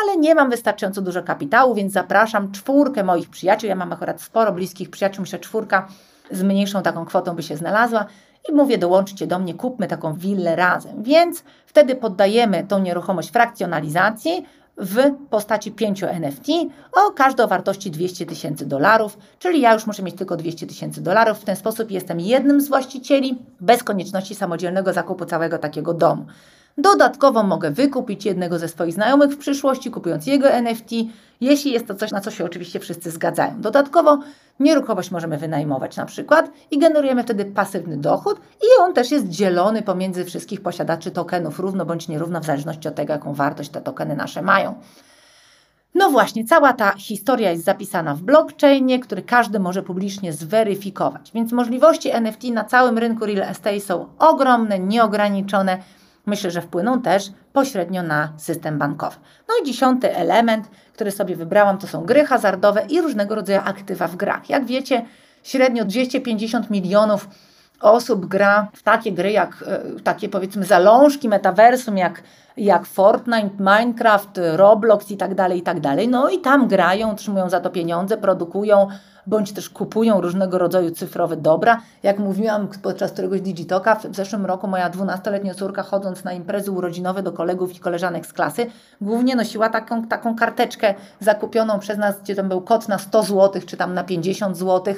ale 0.01 0.17
nie 0.17 0.35
mam 0.35 0.49
wystarczająco 0.49 1.01
dużo 1.01 1.23
kapitału, 1.23 1.75
więc 1.75 1.93
zapraszam 1.93 2.51
czwórkę 2.51 3.03
moich 3.03 3.29
przyjaciół. 3.29 3.69
Ja 3.69 3.75
mam 3.75 3.93
akurat 3.93 4.21
sporo 4.21 4.51
bliskich 4.51 4.89
przyjaciół, 4.89 5.21
myślę, 5.21 5.39
czwórka 5.39 5.87
z 6.31 6.43
mniejszą 6.43 6.81
taką 6.81 7.05
kwotą 7.05 7.35
by 7.35 7.43
się 7.43 7.57
znalazła. 7.57 8.05
I 8.49 8.53
mówię, 8.53 8.77
dołączcie 8.77 9.27
do 9.27 9.39
mnie, 9.39 9.53
kupmy 9.53 9.87
taką 9.87 10.13
willę 10.13 10.55
razem. 10.55 11.03
Więc 11.03 11.43
wtedy 11.65 11.95
poddajemy 11.95 12.65
tą 12.67 12.79
nieruchomość 12.79 13.31
frakcjonalizacji 13.31 14.45
w 14.77 14.95
postaci 15.29 15.71
5 15.71 16.03
NFT 16.03 16.47
o 16.91 17.11
każdą 17.11 17.47
wartości 17.47 17.91
200 17.91 18.25
tysięcy 18.25 18.65
dolarów, 18.65 19.17
czyli 19.39 19.61
ja 19.61 19.73
już 19.73 19.87
muszę 19.87 20.03
mieć 20.03 20.15
tylko 20.15 20.35
200 20.35 20.67
tysięcy 20.67 21.01
dolarów. 21.01 21.39
W 21.39 21.45
ten 21.45 21.55
sposób 21.55 21.91
jestem 21.91 22.19
jednym 22.19 22.61
z 22.61 22.67
właścicieli 22.67 23.37
bez 23.59 23.83
konieczności 23.83 24.35
samodzielnego 24.35 24.93
zakupu 24.93 25.25
całego 25.25 25.57
takiego 25.57 25.93
domu. 25.93 26.25
Dodatkowo 26.79 27.43
mogę 27.43 27.71
wykupić 27.71 28.25
jednego 28.25 28.59
ze 28.59 28.67
swoich 28.67 28.93
znajomych 28.93 29.31
w 29.31 29.37
przyszłości, 29.37 29.91
kupując 29.91 30.27
jego 30.27 30.49
NFT, 30.49 30.91
jeśli 31.41 31.71
jest 31.71 31.87
to 31.87 31.95
coś, 31.95 32.11
na 32.11 32.21
co 32.21 32.31
się 32.31 32.45
oczywiście 32.45 32.79
wszyscy 32.79 33.11
zgadzają. 33.11 33.61
Dodatkowo 33.61 34.19
nieruchomość 34.59 35.11
możemy 35.11 35.37
wynajmować 35.37 35.97
na 35.97 36.05
przykład 36.05 36.51
i 36.71 36.79
generujemy 36.79 37.23
wtedy 37.23 37.45
pasywny 37.45 37.97
dochód 37.97 38.41
i 38.61 38.81
on 38.81 38.93
też 38.93 39.11
jest 39.11 39.27
dzielony 39.27 39.81
pomiędzy 39.81 40.25
wszystkich 40.25 40.61
posiadaczy 40.61 41.11
tokenów 41.11 41.59
równo 41.59 41.85
bądź 41.85 42.07
nierówno 42.07 42.39
w 42.39 42.45
zależności 42.45 42.87
od 42.87 42.95
tego, 42.95 43.13
jaką 43.13 43.33
wartość 43.33 43.69
te 43.69 43.81
tokeny 43.81 44.15
nasze 44.15 44.41
mają. 44.41 44.75
No 45.95 46.09
właśnie, 46.09 46.45
cała 46.45 46.73
ta 46.73 46.91
historia 46.97 47.51
jest 47.51 47.63
zapisana 47.63 48.15
w 48.15 48.21
blockchainie, 48.21 48.99
który 48.99 49.21
każdy 49.21 49.59
może 49.59 49.83
publicznie 49.83 50.33
zweryfikować. 50.33 51.31
Więc 51.31 51.51
możliwości 51.51 52.11
NFT 52.11 52.43
na 52.43 52.63
całym 52.63 52.97
rynku 52.97 53.25
real 53.25 53.49
estate 53.49 53.79
są 53.79 54.05
ogromne, 54.19 54.79
nieograniczone. 54.79 55.77
Myślę, 56.29 56.51
że 56.51 56.61
wpłyną 56.61 57.01
też 57.01 57.31
pośrednio 57.53 58.03
na 58.03 58.33
system 58.37 58.77
bankowy. 58.77 59.15
No 59.47 59.53
i 59.61 59.65
dziesiąty 59.65 60.15
element, 60.15 60.67
który 60.93 61.11
sobie 61.11 61.35
wybrałam, 61.35 61.77
to 61.77 61.87
są 61.87 62.05
gry 62.05 62.25
hazardowe 62.25 62.85
i 62.89 63.01
różnego 63.01 63.35
rodzaju 63.35 63.61
aktywa 63.63 64.07
w 64.07 64.15
grach. 64.15 64.49
Jak 64.49 64.65
wiecie, 64.65 65.05
średnio 65.43 65.85
250 65.85 66.69
milionów 66.69 67.29
osób 67.81 68.25
gra 68.25 68.67
w 68.73 68.83
takie 68.83 69.11
gry, 69.11 69.31
jak 69.31 69.63
e, 69.67 70.01
takie 70.01 70.29
powiedzmy 70.29 70.65
zalążki 70.65 71.29
metaversum, 71.29 71.97
jak, 71.97 72.23
jak 72.57 72.85
Fortnite, 72.85 73.49
Minecraft, 73.59 74.39
Roblox 74.53 75.11
i 75.11 75.17
tak 75.17 75.35
dalej, 75.35 75.59
i 75.59 75.61
tak 75.61 75.79
dalej. 75.79 76.07
No 76.07 76.29
i 76.29 76.39
tam 76.39 76.67
grają, 76.67 77.11
otrzymują 77.11 77.49
za 77.49 77.59
to 77.59 77.69
pieniądze, 77.69 78.17
produkują 78.17 78.87
bądź 79.29 79.51
też 79.51 79.69
kupują 79.69 80.21
różnego 80.21 80.57
rodzaju 80.57 80.91
cyfrowe 80.91 81.37
dobra. 81.37 81.81
Jak 82.03 82.19
mówiłam 82.19 82.67
podczas 82.83 83.11
któregoś 83.11 83.41
Digitoka, 83.41 83.95
w 83.95 84.15
zeszłym 84.15 84.45
roku 84.45 84.67
moja 84.67 84.89
12-letnia 84.89 85.53
córka 85.53 85.83
chodząc 85.83 86.23
na 86.23 86.33
imprezy 86.33 86.71
urodzinowe 86.71 87.23
do 87.23 87.31
kolegów 87.31 87.75
i 87.75 87.79
koleżanek 87.79 88.25
z 88.25 88.33
klasy, 88.33 88.67
głównie 89.01 89.35
nosiła 89.35 89.69
taką, 89.69 90.07
taką 90.07 90.35
karteczkę 90.35 90.93
zakupioną 91.19 91.79
przez 91.79 91.97
nas, 91.97 92.21
gdzie 92.21 92.35
tam 92.35 92.49
był 92.49 92.61
kod 92.61 92.87
na 92.87 92.97
100 92.97 93.23
zł, 93.23 93.61
czy 93.65 93.77
tam 93.77 93.93
na 93.93 94.03
50 94.03 94.57
zł, 94.57 94.93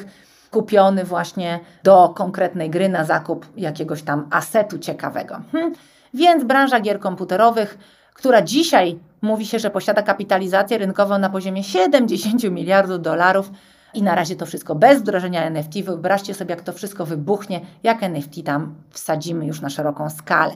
kupiony 0.52 1.04
właśnie 1.04 1.60
do 1.84 2.10
konkretnej 2.10 2.70
gry 2.70 2.90
na 2.90 3.06
zakup 3.06 3.46
jakiegoś 3.58 4.04
tam 4.04 4.28
asetu 4.30 4.80
ciekawego. 4.80 5.42
Hm. 5.52 5.74
Więc 6.14 6.44
branża 6.44 6.80
gier 6.80 7.00
komputerowych, 7.00 7.78
która 8.14 8.42
dzisiaj 8.42 9.00
mówi 9.22 9.46
się, 9.46 9.60
że 9.60 9.70
posiada 9.70 10.02
kapitalizację 10.02 10.78
rynkową 10.78 11.18
na 11.18 11.30
poziomie 11.30 11.64
70 11.64 12.44
miliardów 12.44 13.02
dolarów, 13.02 13.52
i 13.94 14.04
na 14.04 14.16
razie 14.16 14.36
to 14.36 14.46
wszystko 14.46 14.76
bez 14.76 15.02
wdrożenia 15.02 15.44
NFT. 15.44 15.82
Wyobraźcie 15.84 16.34
sobie, 16.34 16.56
jak 16.56 16.62
to 16.62 16.74
wszystko 16.74 17.06
wybuchnie, 17.06 17.62
jak 17.84 18.04
NFT 18.04 18.44
tam 18.46 18.76
wsadzimy 18.90 19.46
już 19.46 19.62
na 19.62 19.70
szeroką 19.70 20.10
skalę. 20.10 20.54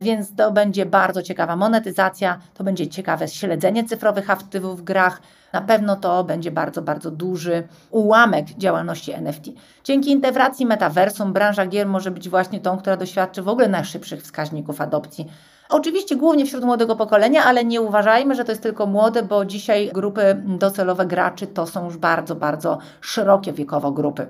Więc 0.00 0.36
to 0.36 0.52
będzie 0.52 0.86
bardzo 0.86 1.22
ciekawa 1.22 1.56
monetyzacja, 1.56 2.38
to 2.54 2.64
będzie 2.64 2.88
ciekawe 2.88 3.28
śledzenie 3.28 3.84
cyfrowych 3.84 4.30
aktywów 4.30 4.80
w 4.80 4.84
grach. 4.84 5.22
Na 5.52 5.60
pewno 5.60 5.96
to 5.96 6.24
będzie 6.24 6.50
bardzo, 6.50 6.82
bardzo 6.82 7.10
duży 7.10 7.68
ułamek 7.90 8.46
działalności 8.46 9.12
NFT. 9.12 9.44
Dzięki 9.84 10.10
integracji 10.10 10.66
metaversum 10.66 11.32
branża 11.32 11.66
gier 11.66 11.86
może 11.86 12.10
być 12.10 12.28
właśnie 12.28 12.60
tą, 12.60 12.78
która 12.78 12.96
doświadczy 12.96 13.42
w 13.42 13.48
ogóle 13.48 13.68
najszybszych 13.68 14.22
wskaźników 14.22 14.80
adopcji 14.80 15.26
Oczywiście 15.68 16.16
głównie 16.16 16.46
wśród 16.46 16.64
młodego 16.64 16.96
pokolenia, 16.96 17.44
ale 17.44 17.64
nie 17.64 17.80
uważajmy, 17.80 18.34
że 18.34 18.44
to 18.44 18.52
jest 18.52 18.62
tylko 18.62 18.86
młode, 18.86 19.22
bo 19.22 19.44
dzisiaj 19.44 19.90
grupy 19.94 20.42
docelowe 20.44 21.06
graczy 21.06 21.46
to 21.46 21.66
są 21.66 21.84
już 21.84 21.96
bardzo, 21.96 22.34
bardzo 22.34 22.78
szerokie 23.00 23.52
wiekowo 23.52 23.92
grupy. 23.92 24.26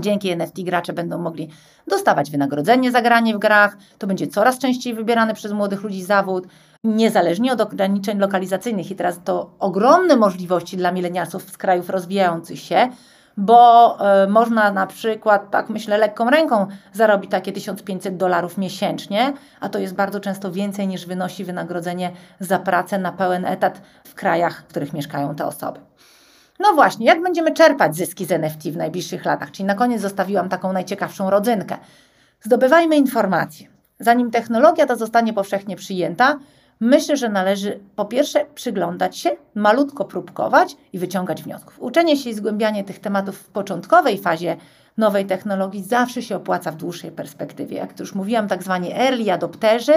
Dzięki 0.00 0.30
NFT 0.30 0.62
gracze 0.62 0.92
będą 0.92 1.18
mogli 1.18 1.48
dostawać 1.86 2.30
wynagrodzenie 2.30 2.92
za 2.92 3.02
granie 3.02 3.34
w 3.34 3.38
grach, 3.38 3.76
to 3.98 4.06
będzie 4.06 4.26
coraz 4.26 4.58
częściej 4.58 4.94
wybierany 4.94 5.34
przez 5.34 5.52
młodych 5.52 5.82
ludzi 5.82 6.02
zawód, 6.02 6.46
niezależnie 6.84 7.52
od 7.52 7.60
ograniczeń 7.60 8.18
lokalizacyjnych. 8.18 8.90
I 8.90 8.96
teraz 8.96 9.20
to 9.24 9.50
ogromne 9.58 10.16
możliwości 10.16 10.76
dla 10.76 10.92
milenialsów 10.92 11.50
z 11.50 11.56
krajów 11.56 11.90
rozwijających 11.90 12.60
się, 12.60 12.88
bo 13.36 13.96
y, 14.24 14.28
można 14.28 14.72
na 14.72 14.86
przykład, 14.86 15.50
tak 15.50 15.68
myślę, 15.68 15.98
lekką 15.98 16.30
ręką 16.30 16.66
zarobić 16.92 17.30
takie 17.30 17.52
1500 17.52 18.16
dolarów 18.16 18.58
miesięcznie, 18.58 19.32
a 19.60 19.68
to 19.68 19.78
jest 19.78 19.94
bardzo 19.94 20.20
często 20.20 20.52
więcej 20.52 20.88
niż 20.88 21.06
wynosi 21.06 21.44
wynagrodzenie 21.44 22.10
za 22.40 22.58
pracę 22.58 22.98
na 22.98 23.12
pełen 23.12 23.44
etat 23.44 23.82
w 24.04 24.14
krajach, 24.14 24.62
w 24.62 24.66
których 24.66 24.92
mieszkają 24.92 25.34
te 25.34 25.46
osoby. 25.46 25.80
No 26.58 26.74
właśnie, 26.74 27.06
jak 27.06 27.22
będziemy 27.22 27.52
czerpać 27.52 27.96
zyski 27.96 28.24
z 28.24 28.32
NFT 28.32 28.62
w 28.62 28.76
najbliższych 28.76 29.24
latach? 29.24 29.50
Czyli 29.50 29.64
na 29.66 29.74
koniec 29.74 30.00
zostawiłam 30.00 30.48
taką 30.48 30.72
najciekawszą 30.72 31.30
rodzynkę. 31.30 31.76
Zdobywajmy 32.40 32.96
informacje. 32.96 33.68
Zanim 34.00 34.30
technologia 34.30 34.86
ta 34.86 34.96
zostanie 34.96 35.32
powszechnie 35.32 35.76
przyjęta, 35.76 36.38
Myślę, 36.80 37.16
że 37.16 37.28
należy 37.28 37.80
po 37.96 38.04
pierwsze 38.04 38.46
przyglądać 38.54 39.18
się, 39.18 39.30
malutko 39.54 40.04
próbkować 40.04 40.76
i 40.92 40.98
wyciągać 40.98 41.42
wniosków. 41.42 41.80
Uczenie 41.80 42.16
się 42.16 42.30
i 42.30 42.34
zgłębianie 42.34 42.84
tych 42.84 42.98
tematów 42.98 43.38
w 43.38 43.48
początkowej 43.48 44.18
fazie 44.18 44.56
nowej 44.96 45.26
technologii 45.26 45.82
zawsze 45.82 46.22
się 46.22 46.36
opłaca 46.36 46.70
w 46.70 46.76
dłuższej 46.76 47.10
perspektywie. 47.10 47.76
Jak 47.76 48.00
już 48.00 48.14
mówiłam, 48.14 48.48
tak 48.48 48.62
zwani 48.62 48.92
early 48.92 49.32
adopterzy 49.32 49.92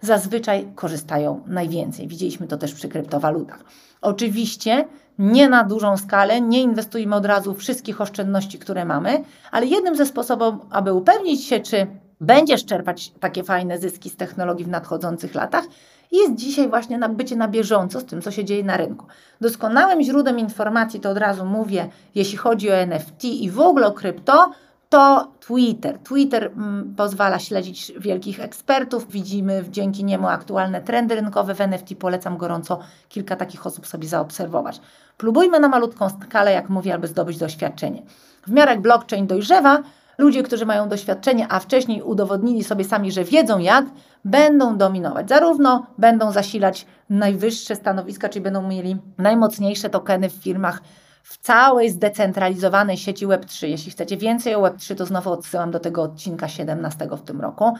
zazwyczaj 0.00 0.68
korzystają 0.74 1.40
najwięcej. 1.46 2.08
Widzieliśmy 2.08 2.46
to 2.46 2.56
też 2.56 2.74
przy 2.74 2.88
kryptowalutach. 2.88 3.64
Oczywiście 4.00 4.84
nie 5.18 5.48
na 5.48 5.64
dużą 5.64 5.96
skalę, 5.96 6.40
nie 6.40 6.62
inwestujmy 6.62 7.16
od 7.16 7.26
razu 7.26 7.54
wszystkich 7.54 8.00
oszczędności, 8.00 8.58
które 8.58 8.84
mamy, 8.84 9.24
ale 9.50 9.66
jednym 9.66 9.96
ze 9.96 10.06
sposobów, 10.06 10.54
aby 10.70 10.92
upewnić 10.92 11.44
się, 11.44 11.60
czy 11.60 11.86
będziesz 12.20 12.64
czerpać 12.64 13.12
takie 13.20 13.44
fajne 13.44 13.78
zyski 13.78 14.10
z 14.10 14.16
technologii 14.16 14.64
w 14.64 14.68
nadchodzących 14.68 15.34
latach, 15.34 15.64
jest 16.12 16.34
dzisiaj 16.34 16.68
właśnie 16.68 16.98
bycie 17.08 17.36
na 17.36 17.48
bieżąco 17.48 18.00
z 18.00 18.04
tym, 18.04 18.22
co 18.22 18.30
się 18.30 18.44
dzieje 18.44 18.64
na 18.64 18.76
rynku. 18.76 19.06
Doskonałym 19.40 20.02
źródłem 20.02 20.38
informacji, 20.38 21.00
to 21.00 21.10
od 21.10 21.18
razu 21.18 21.44
mówię, 21.44 21.88
jeśli 22.14 22.38
chodzi 22.38 22.70
o 22.70 22.74
NFT 22.74 23.24
i 23.24 23.50
w 23.50 23.60
ogóle 23.60 23.86
o 23.86 23.92
krypto, 23.92 24.50
to 24.94 25.28
Twitter. 25.40 25.98
Twitter 25.98 26.44
mm, 26.44 26.94
pozwala 26.96 27.38
śledzić 27.38 27.92
wielkich 27.98 28.40
ekspertów. 28.40 29.10
Widzimy 29.10 29.64
dzięki 29.70 30.04
niemu 30.04 30.28
aktualne 30.28 30.80
trendy 30.80 31.14
rynkowe 31.14 31.54
w 31.54 31.60
NFT. 31.60 31.94
Polecam 31.98 32.36
gorąco 32.36 32.78
kilka 33.08 33.36
takich 33.36 33.66
osób 33.66 33.86
sobie 33.86 34.08
zaobserwować. 34.08 34.80
Próbujmy 35.16 35.60
na 35.60 35.68
malutką 35.68 36.08
skalę, 36.10 36.52
jak 36.52 36.68
mówię, 36.68 36.94
aby 36.94 37.06
zdobyć 37.06 37.38
doświadczenie. 37.38 38.02
W 38.46 38.50
miarę 38.50 38.72
jak 38.72 38.80
blockchain 38.80 39.26
dojrzewa, 39.26 39.82
ludzie, 40.18 40.42
którzy 40.42 40.66
mają 40.66 40.88
doświadczenie, 40.88 41.46
a 41.50 41.60
wcześniej 41.60 42.02
udowodnili 42.02 42.64
sobie 42.64 42.84
sami, 42.84 43.12
że 43.12 43.24
wiedzą 43.24 43.58
jak, 43.58 43.86
będą 44.24 44.76
dominować. 44.76 45.28
Zarówno 45.28 45.86
będą 45.98 46.32
zasilać 46.32 46.86
najwyższe 47.10 47.76
stanowiska, 47.76 48.28
czyli 48.28 48.42
będą 48.42 48.68
mieli 48.68 48.96
najmocniejsze 49.18 49.90
tokeny 49.90 50.30
w 50.30 50.32
firmach 50.32 50.80
w 51.24 51.38
całej 51.38 51.90
zdecentralizowanej 51.90 52.96
sieci 52.96 53.26
Web3. 53.26 53.66
Jeśli 53.66 53.92
chcecie 53.92 54.16
więcej 54.16 54.54
o 54.54 54.60
Web3, 54.60 54.94
to 54.94 55.06
znowu 55.06 55.32
odsyłam 55.32 55.70
do 55.70 55.80
tego 55.80 56.02
odcinka 56.02 56.48
17 56.48 57.08
w 57.16 57.22
tym 57.22 57.40
roku. 57.40 57.74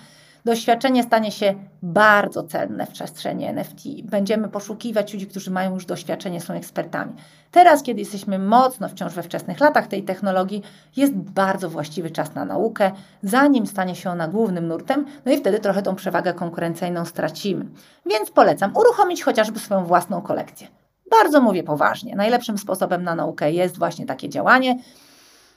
Doświadczenie 0.45 1.03
stanie 1.03 1.33
się 1.33 1.55
bardzo 1.83 2.43
cenne 2.43 2.87
w 2.87 2.91
przestrzeni 2.91 3.45
NFT. 3.45 3.83
Będziemy 4.03 4.49
poszukiwać 4.49 5.13
ludzi, 5.13 5.27
którzy 5.27 5.51
mają 5.51 5.75
już 5.75 5.87
doświadczenie, 5.87 6.41
są 6.41 6.55
ekspertami. 6.55 7.13
Teraz, 7.51 7.83
kiedy 7.83 8.01
jesteśmy 8.01 8.39
mocno 8.39 8.89
wciąż 8.89 9.15
we 9.15 9.23
wczesnych 9.23 9.61
latach 9.61 9.87
tej 9.87 10.03
technologii, 10.03 10.63
jest 10.97 11.15
bardzo 11.15 11.71
właściwy 11.71 12.11
czas 12.11 12.35
na 12.35 12.45
naukę, 12.45 12.93
zanim 13.23 13.67
stanie 13.67 13.95
się 13.95 14.11
ona 14.11 14.29
głównym 14.29 14.69
nurtem, 14.69 15.07
no 15.27 15.33
i 15.33 15.37
wtedy 15.37 15.59
trochę 15.59 15.83
tą 15.83 15.95
przewagę 15.95 16.35
konkurencyjną 16.35 17.05
stracimy. 17.05 17.67
Więc 18.07 18.31
polecam 18.31 18.77
uruchomić 18.77 19.23
chociażby 19.23 19.59
swoją 19.59 19.85
własną 19.85 20.23
kolekcję. 20.23 20.84
Bardzo 21.11 21.41
mówię 21.41 21.63
poważnie. 21.63 22.17
Najlepszym 22.17 22.59
sposobem 22.59 23.03
na 23.03 23.15
naukę 23.15 23.53
jest 23.53 23.79
właśnie 23.79 24.07
takie 24.07 24.29
działanie. 24.29 24.79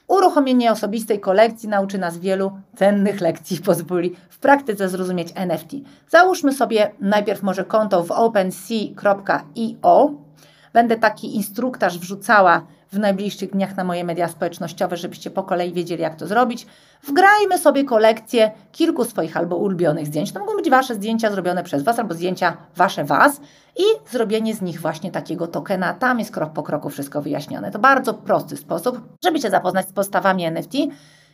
Uruchomienie 0.07 0.71
osobistej 0.71 1.19
kolekcji 1.19 1.69
nauczy 1.69 1.97
nas 1.97 2.17
wielu 2.17 2.51
cennych 2.75 3.21
lekcji, 3.21 3.57
pozwoli 3.57 4.15
w 4.29 4.39
praktyce 4.39 4.89
zrozumieć 4.89 5.27
NFT. 5.35 5.71
Załóżmy 6.09 6.53
sobie 6.53 6.91
najpierw 6.99 7.43
może 7.43 7.65
konto 7.65 8.03
w 8.03 8.11
OpenSea.io. 8.11 9.07
Będę 10.73 10.97
taki 10.97 11.35
instruktaż 11.35 11.99
wrzucała 11.99 12.61
w 12.91 12.99
najbliższych 12.99 13.51
dniach 13.51 13.75
na 13.75 13.83
moje 13.83 14.03
media 14.03 14.27
społecznościowe, 14.27 14.97
żebyście 14.97 15.29
po 15.29 15.43
kolei 15.43 15.73
wiedzieli, 15.73 16.01
jak 16.01 16.15
to 16.15 16.27
zrobić. 16.27 16.67
Wgrajmy 17.03 17.57
sobie 17.57 17.83
kolekcję 17.83 18.51
kilku 18.71 19.05
swoich 19.05 19.37
albo 19.37 19.55
ulubionych 19.55 20.07
zdjęć. 20.07 20.31
To 20.31 20.39
mogą 20.39 20.55
być 20.55 20.69
Wasze 20.69 20.95
zdjęcia 20.95 21.31
zrobione 21.31 21.63
przez 21.63 21.83
Was 21.83 21.99
albo 21.99 22.13
zdjęcia 22.13 22.57
Wasze 22.75 23.03
Was 23.03 23.41
i 23.77 24.11
zrobienie 24.11 24.55
z 24.55 24.61
nich 24.61 24.81
właśnie 24.81 25.11
takiego 25.11 25.47
tokena. 25.47 25.93
Tam 25.93 26.19
jest 26.19 26.31
krok 26.31 26.53
po 26.53 26.63
kroku 26.63 26.89
wszystko 26.89 27.21
wyjaśnione. 27.21 27.71
To 27.71 27.79
bardzo 27.79 28.13
prosty 28.13 28.57
sposób, 28.57 29.01
żeby 29.23 29.41
się 29.41 29.49
zapoznać 29.49 29.87
z 29.87 29.93
podstawami 29.93 30.45
NFT 30.45 30.75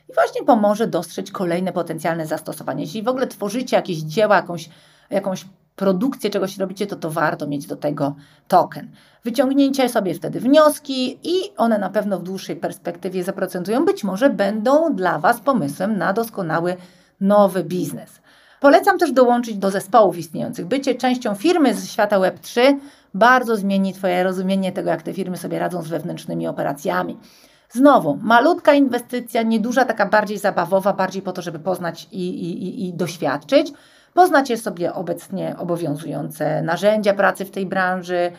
i 0.10 0.14
właśnie 0.14 0.44
pomoże 0.44 0.88
dostrzec 0.88 1.32
kolejne 1.32 1.74
potencjalne 1.74 2.28
zastosowanie. 2.28 2.84
Jeśli 2.84 3.04
w 3.04 3.08
ogóle 3.08 3.28
tworzycie 3.28 3.76
jakieś 3.76 3.98
dzieła, 3.98 4.36
jakąś, 4.36 4.70
jakąś 5.10 5.46
produkcję 5.76 6.30
czegoś 6.30 6.58
robicie, 6.58 6.88
to 6.88 6.96
to 6.96 7.12
warto 7.12 7.48
mieć 7.48 7.68
do 7.68 7.76
tego 7.76 8.16
token. 8.48 8.92
Wyciągnięcie 9.24 9.90
sobie 9.90 10.14
wtedy 10.14 10.40
wnioski 10.40 11.20
i 11.24 11.56
one 11.58 11.78
na 11.78 11.90
pewno 11.90 12.20
w 12.20 12.24
dłuższej 12.24 12.56
perspektywie 12.56 13.24
zaprocentują. 13.24 13.86
Być 13.86 14.04
może 14.04 14.30
będą 14.30 14.96
dla 14.96 15.20
Was 15.20 15.40
pomysłem 15.40 15.98
na 15.98 16.14
doskonały 16.14 16.76
nowy 17.22 17.64
biznes. 17.64 18.22
Polecam 18.60 18.98
też 18.98 19.12
dołączyć 19.12 19.58
do 19.58 19.72
zespołów 19.72 20.18
istniejących. 20.18 20.66
Bycie 20.66 20.96
częścią 20.96 21.36
firmy 21.36 21.74
z 21.74 21.92
świata 21.92 22.20
Web3 22.20 22.76
bardzo 23.14 23.56
zmieni 23.56 23.94
Twoje 23.94 24.24
rozumienie 24.24 24.72
tego, 24.72 24.90
jak 24.90 25.02
te 25.02 25.14
firmy 25.14 25.38
sobie 25.38 25.60
radzą 25.60 25.82
z 25.82 25.88
wewnętrznymi 25.88 26.48
operacjami. 26.48 27.18
Znowu, 27.70 28.20
malutka 28.22 28.74
inwestycja, 28.74 29.42
nieduża, 29.42 29.86
taka 29.86 30.06
bardziej 30.06 30.38
zabawowa, 30.38 30.94
bardziej 30.94 31.22
po 31.22 31.32
to, 31.32 31.42
żeby 31.42 31.60
poznać 31.60 32.08
i, 32.12 32.30
i, 32.30 32.88
i 32.88 32.94
doświadczyć. 32.94 33.74
Poznacie 34.14 34.58
sobie 34.58 34.94
obecnie 34.94 35.56
obowiązujące 35.58 36.62
narzędzia 36.62 37.14
pracy 37.14 37.46
w 37.46 37.52
tej 37.52 37.66
branży, 37.66 38.32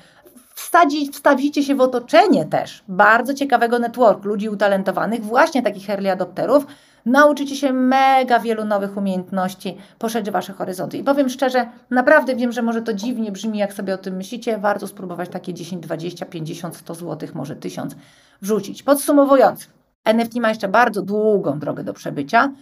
wsadzić, 0.55 1.13
wstawicie 1.13 1.63
się 1.63 1.75
w 1.75 1.81
otoczenie 1.81 2.45
też 2.45 2.85
bardzo 2.89 3.35
ciekawego 3.35 3.79
network 3.79 4.25
ludzi 4.25 4.49
utalentowanych, 4.49 5.25
właśnie 5.25 5.63
takich 5.63 5.91
early 5.91 6.11
adopterów, 6.11 6.67
Nauczycie 7.07 7.57
się 7.57 7.73
mega 7.73 8.41
wielu 8.41 8.65
nowych 8.65 8.97
umiejętności, 8.97 9.77
poszerzy 9.99 10.31
Wasze 10.31 10.53
horyzonty. 10.53 10.99
I 10.99 11.05
powiem 11.05 11.29
szczerze, 11.29 11.69
naprawdę 11.91 12.37
wiem, 12.37 12.53
że 12.53 12.63
może 12.63 12.83
to 12.83 12.93
dziwnie 12.93 13.33
brzmi, 13.33 13.59
jak 13.59 13.73
sobie 13.73 13.95
o 13.95 13.99
tym 13.99 14.17
myślicie. 14.17 14.59
Warto 14.59 14.87
spróbować 14.87 15.29
takie 15.29 15.55
10, 15.55 15.83
20, 15.83 16.27
50, 16.27 16.77
100 16.77 16.95
zł, 16.95 17.29
może 17.35 17.57
1000 17.57 17.97
wrzucić. 18.43 18.83
Podsumowując, 18.83 19.69
NFT 20.05 20.35
ma 20.35 20.49
jeszcze 20.49 20.69
bardzo 20.69 21.03
długą 21.03 21.59
drogę 21.59 21.85
do 21.85 21.95
przebycia, 21.95 22.53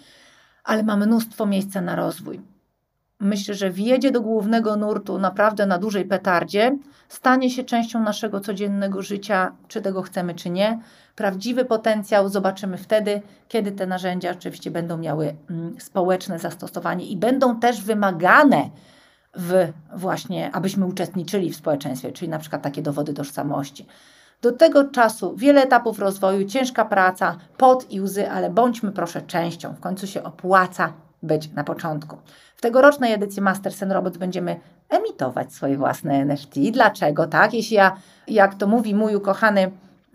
ale 0.64 0.82
ma 0.82 0.96
mnóstwo 0.96 1.46
miejsca 1.46 1.80
na 1.80 1.96
rozwój 1.96 2.51
myślę, 3.22 3.54
że 3.54 3.70
wjedzie 3.70 4.10
do 4.10 4.20
głównego 4.20 4.76
nurtu 4.76 5.18
naprawdę 5.18 5.66
na 5.66 5.78
dużej 5.78 6.04
petardzie, 6.04 6.78
stanie 7.08 7.50
się 7.50 7.64
częścią 7.64 8.02
naszego 8.02 8.40
codziennego 8.40 9.02
życia, 9.02 9.52
czy 9.68 9.82
tego 9.82 10.02
chcemy, 10.02 10.34
czy 10.34 10.50
nie. 10.50 10.78
Prawdziwy 11.16 11.64
potencjał 11.64 12.28
zobaczymy 12.28 12.78
wtedy, 12.78 13.22
kiedy 13.48 13.72
te 13.72 13.86
narzędzia 13.86 14.30
oczywiście 14.30 14.70
będą 14.70 14.98
miały 14.98 15.36
mm, 15.50 15.80
społeczne 15.80 16.38
zastosowanie 16.38 17.06
i 17.06 17.16
będą 17.16 17.60
też 17.60 17.82
wymagane 17.82 18.70
w 19.36 19.72
właśnie, 19.96 20.50
abyśmy 20.52 20.86
uczestniczyli 20.86 21.50
w 21.50 21.56
społeczeństwie, 21.56 22.12
czyli 22.12 22.28
na 22.28 22.38
przykład 22.38 22.62
takie 22.62 22.82
dowody 22.82 23.14
tożsamości. 23.14 23.86
Do 24.42 24.52
tego 24.52 24.84
czasu 24.84 25.36
wiele 25.36 25.62
etapów 25.62 25.98
rozwoju, 25.98 26.46
ciężka 26.46 26.84
praca, 26.84 27.36
pot 27.56 27.90
i 27.90 28.00
łzy, 28.00 28.30
ale 28.30 28.50
bądźmy 28.50 28.92
proszę 28.92 29.22
częścią. 29.22 29.74
W 29.74 29.80
końcu 29.80 30.06
się 30.06 30.22
opłaca 30.22 30.92
być 31.22 31.52
na 31.52 31.64
początku. 31.64 32.16
Tegorocznej 32.62 33.12
edycji 33.12 33.42
Masters 33.42 33.82
and 33.82 33.92
Robots 33.92 34.18
będziemy 34.18 34.60
emitować 34.88 35.52
swoje 35.52 35.76
własne 35.76 36.14
NFT. 36.14 36.54
Dlaczego 36.72 37.26
tak? 37.26 37.54
Jeśli 37.54 37.76
ja, 37.76 37.96
jak 38.28 38.54
to 38.54 38.66
mówi 38.66 38.94
mój 38.94 39.14
ukochany 39.16 39.70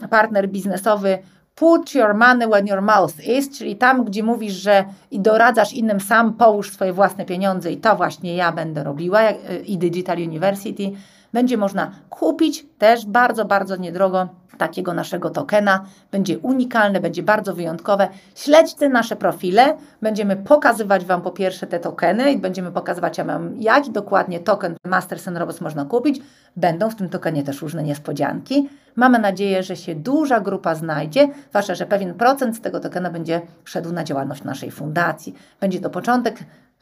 partner 0.10 0.50
biznesowy, 0.50 1.18
put 1.56 1.96
your 1.96 2.14
money 2.14 2.48
when 2.48 2.68
your 2.68 2.82
mouth 2.82 3.28
is, 3.38 3.58
czyli 3.58 3.76
tam, 3.76 4.06
gdzie 4.06 4.24
mówisz, 4.24 4.54
że 4.54 4.86
i 5.12 5.20
doradzasz 5.20 5.74
innym, 5.74 6.00
sam 6.00 6.34
połóż 6.34 6.72
swoje 6.72 6.94
własne 6.94 7.26
pieniądze 7.26 7.72
i 7.72 7.78
to 7.78 7.96
właśnie 7.96 8.36
ja 8.36 8.52
będę 8.52 8.84
robiła 8.84 9.22
i 9.66 9.78
Digital 9.78 10.18
University, 10.18 10.92
będzie 11.34 11.58
można 11.58 11.92
kupić 12.10 12.66
też 12.78 13.06
bardzo, 13.06 13.46
bardzo 13.46 13.76
niedrogo 13.76 14.28
takiego 14.58 14.94
naszego 14.94 15.30
tokena. 15.30 15.86
Będzie 16.12 16.40
unikalne, 16.40 17.00
będzie 17.00 17.24
bardzo 17.24 17.54
wyjątkowe. 17.54 18.08
Śledźcie 18.36 18.90
nasze 18.90 19.16
profile. 19.16 19.78
Będziemy 20.02 20.36
pokazywać 20.36 21.06
Wam 21.06 21.22
po 21.22 21.32
pierwsze 21.32 21.68
te 21.68 21.80
tokeny 21.80 22.32
i 22.32 22.38
będziemy 22.38 22.72
pokazywać 22.72 23.22
Wam, 23.22 23.56
jaki 23.60 23.92
dokładnie 23.92 24.40
token 24.40 24.76
Masters 24.86 25.28
and 25.28 25.38
Robots 25.38 25.62
można 25.62 25.86
kupić. 25.86 26.22
Będą 26.56 26.90
w 26.90 26.96
tym 26.96 27.10
tokenie 27.10 27.44
też 27.44 27.62
różne 27.62 27.84
niespodzianki. 27.84 28.70
Mamy 28.96 29.20
nadzieję, 29.20 29.64
że 29.64 29.76
się 29.76 29.96
duża 29.96 30.40
grupa 30.40 30.76
znajdzie, 30.76 31.28
zwłaszcza, 31.50 31.76
że 31.76 31.86
pewien 31.86 32.14
procent 32.14 32.58
z 32.58 32.62
tego 32.62 32.80
tokena 32.80 33.10
będzie 33.10 33.42
szedł 33.66 33.92
na 33.92 34.04
działalność 34.04 34.44
naszej 34.44 34.72
fundacji. 34.72 35.36
Będzie 35.60 35.80
to 35.80 35.90
początek 35.90 36.36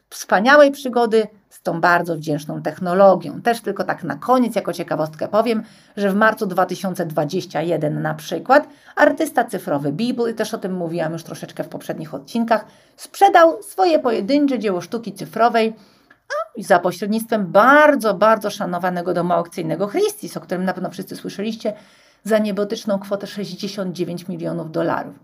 wspaniałej 0.10 0.72
przygody 0.72 1.28
z 1.50 1.62
tą 1.62 1.82
bardzo 1.82 2.15
wdzięczną 2.15 2.62
technologią. 2.62 3.41
Też 3.41 3.62
tylko 3.62 3.84
tak 3.84 4.04
na 4.04 4.15
koniec, 4.15 4.56
jako 4.56 4.74
ciekawostkę 4.74 5.28
powiem, 5.28 5.63
że 5.98 6.10
w 6.10 6.15
marcu 6.15 6.46
2021 6.46 8.02
na 8.02 8.13
przykład 8.13 8.68
artysta 8.96 9.44
cyfrowy 9.44 9.91
Beeble, 9.91 10.32
i 10.32 10.34
też 10.34 10.54
o 10.54 10.58
tym 10.58 10.74
mówiłam 10.74 11.13
już 11.13 11.24
troszeczkę 11.24 11.63
w 11.63 11.70
poprzednich 11.70 12.13
odcinkach, 12.13 12.65
sprzedał 12.96 13.63
swoje 13.63 14.00
pojedyncze 14.00 14.60
dzieło 14.60 14.82
sztuki 14.82 15.13
cyfrowej 15.13 15.74
a, 16.30 16.62
za 16.62 16.80
pośrednictwem 16.80 17.52
bardzo, 17.52 18.13
bardzo 18.13 18.50
szanowanego 18.50 19.13
domu 19.13 19.34
aukcyjnego 19.34 19.88
Christie's, 19.88 20.38
o 20.38 20.41
którym 20.41 20.65
na 20.65 20.74
pewno 20.74 20.89
wszyscy 20.89 21.15
słyszeliście, 21.15 21.74
za 22.24 22.38
niebotyczną 22.38 23.00
kwotę 23.00 23.28
69 23.28 24.28
milionów 24.28 24.72
dolarów. 24.72 25.15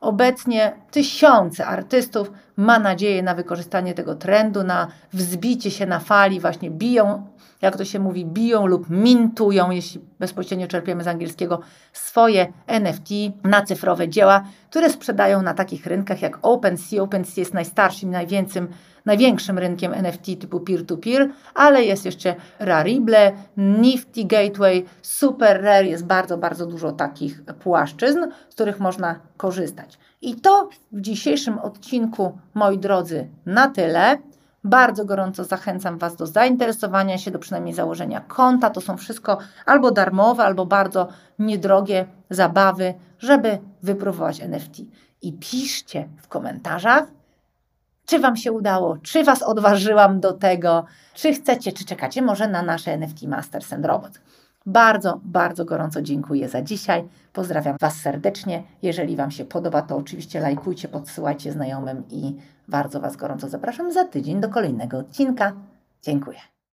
Obecnie 0.00 0.72
tysiące 0.90 1.66
artystów 1.66 2.32
ma 2.56 2.78
nadzieję 2.78 3.22
na 3.22 3.34
wykorzystanie 3.34 3.94
tego 3.94 4.14
trendu, 4.14 4.64
na 4.64 4.88
wzbicie 5.12 5.70
się 5.70 5.86
na 5.86 5.98
fali, 5.98 6.40
właśnie 6.40 6.70
biją, 6.70 7.26
jak 7.62 7.76
to 7.76 7.84
się 7.84 7.98
mówi, 7.98 8.26
biją 8.26 8.66
lub 8.66 8.90
mintują, 8.90 9.70
jeśli 9.70 10.00
bezpośrednio 10.18 10.66
czerpiemy 10.66 11.04
z 11.04 11.08
angielskiego, 11.08 11.60
swoje 11.92 12.52
NFT 12.66 13.10
na 13.44 13.62
cyfrowe 13.62 14.08
dzieła, 14.08 14.44
które 14.70 14.90
sprzedają 14.90 15.42
na 15.42 15.54
takich 15.54 15.86
rynkach 15.86 16.22
jak 16.22 16.38
OpenSea. 16.42 17.00
OpenSea 17.00 17.40
jest 17.40 17.54
najstarszym, 17.54 18.10
największym, 18.10 18.68
największym 19.04 19.58
rynkiem 19.58 19.94
NFT 19.94 20.24
typu 20.40 20.60
peer-to-peer, 20.60 21.30
ale 21.54 21.84
jest 21.84 22.04
jeszcze 22.04 22.34
Rarible, 22.58 23.32
Nifty 23.56 24.24
Gateway, 24.24 24.84
Super 25.02 25.62
Rare, 25.62 25.86
jest 25.86 26.06
bardzo, 26.06 26.38
bardzo 26.38 26.66
dużo 26.66 26.92
takich 26.92 27.42
płaszczyzn, 27.44 28.18
z 28.48 28.54
których 28.54 28.80
można 28.80 29.20
korzystać. 29.36 29.98
I 30.22 30.34
to 30.34 30.68
w 30.92 31.00
dzisiejszym 31.00 31.58
odcinku, 31.58 32.38
moi 32.54 32.78
drodzy, 32.78 33.28
na 33.46 33.68
tyle. 33.68 34.18
Bardzo 34.64 35.04
gorąco 35.04 35.44
zachęcam 35.44 35.98
Was 35.98 36.16
do 36.16 36.26
zainteresowania 36.26 37.18
się, 37.18 37.30
do 37.30 37.38
przynajmniej 37.38 37.74
założenia 37.74 38.20
konta. 38.20 38.70
To 38.70 38.80
są 38.80 38.96
wszystko 38.96 39.38
albo 39.66 39.90
darmowe, 39.90 40.44
albo 40.44 40.66
bardzo 40.66 41.08
niedrogie 41.38 42.06
zabawy, 42.30 42.94
żeby 43.18 43.58
wypróbować 43.82 44.40
NFT. 44.40 44.80
I 45.22 45.32
piszcie 45.32 46.08
w 46.22 46.28
komentarzach, 46.28 47.04
czy 48.06 48.18
Wam 48.18 48.36
się 48.36 48.52
udało, 48.52 48.96
czy 49.02 49.24
Was 49.24 49.42
odważyłam 49.42 50.20
do 50.20 50.32
tego, 50.32 50.84
czy 51.14 51.32
chcecie, 51.32 51.72
czy 51.72 51.84
czekacie 51.84 52.22
może 52.22 52.48
na 52.48 52.62
nasze 52.62 52.92
NFT 52.92 53.22
Masters 53.22 53.72
and 53.72 53.86
Robots. 53.86 54.20
Bardzo, 54.70 55.20
bardzo 55.24 55.64
gorąco 55.64 56.02
dziękuję 56.02 56.48
za 56.48 56.62
dzisiaj. 56.62 57.04
Pozdrawiam 57.32 57.76
Was 57.80 57.96
serdecznie. 57.96 58.62
Jeżeli 58.82 59.16
Wam 59.16 59.30
się 59.30 59.44
podoba, 59.44 59.82
to 59.82 59.96
oczywiście 59.96 60.40
lajkujcie, 60.40 60.88
podsyłajcie 60.88 61.52
znajomym 61.52 62.04
i 62.10 62.36
bardzo 62.68 63.00
Was 63.00 63.16
gorąco 63.16 63.48
zapraszam 63.48 63.92
za 63.92 64.04
tydzień 64.04 64.40
do 64.40 64.48
kolejnego 64.48 64.98
odcinka. 64.98 65.52
Dziękuję. 66.02 66.38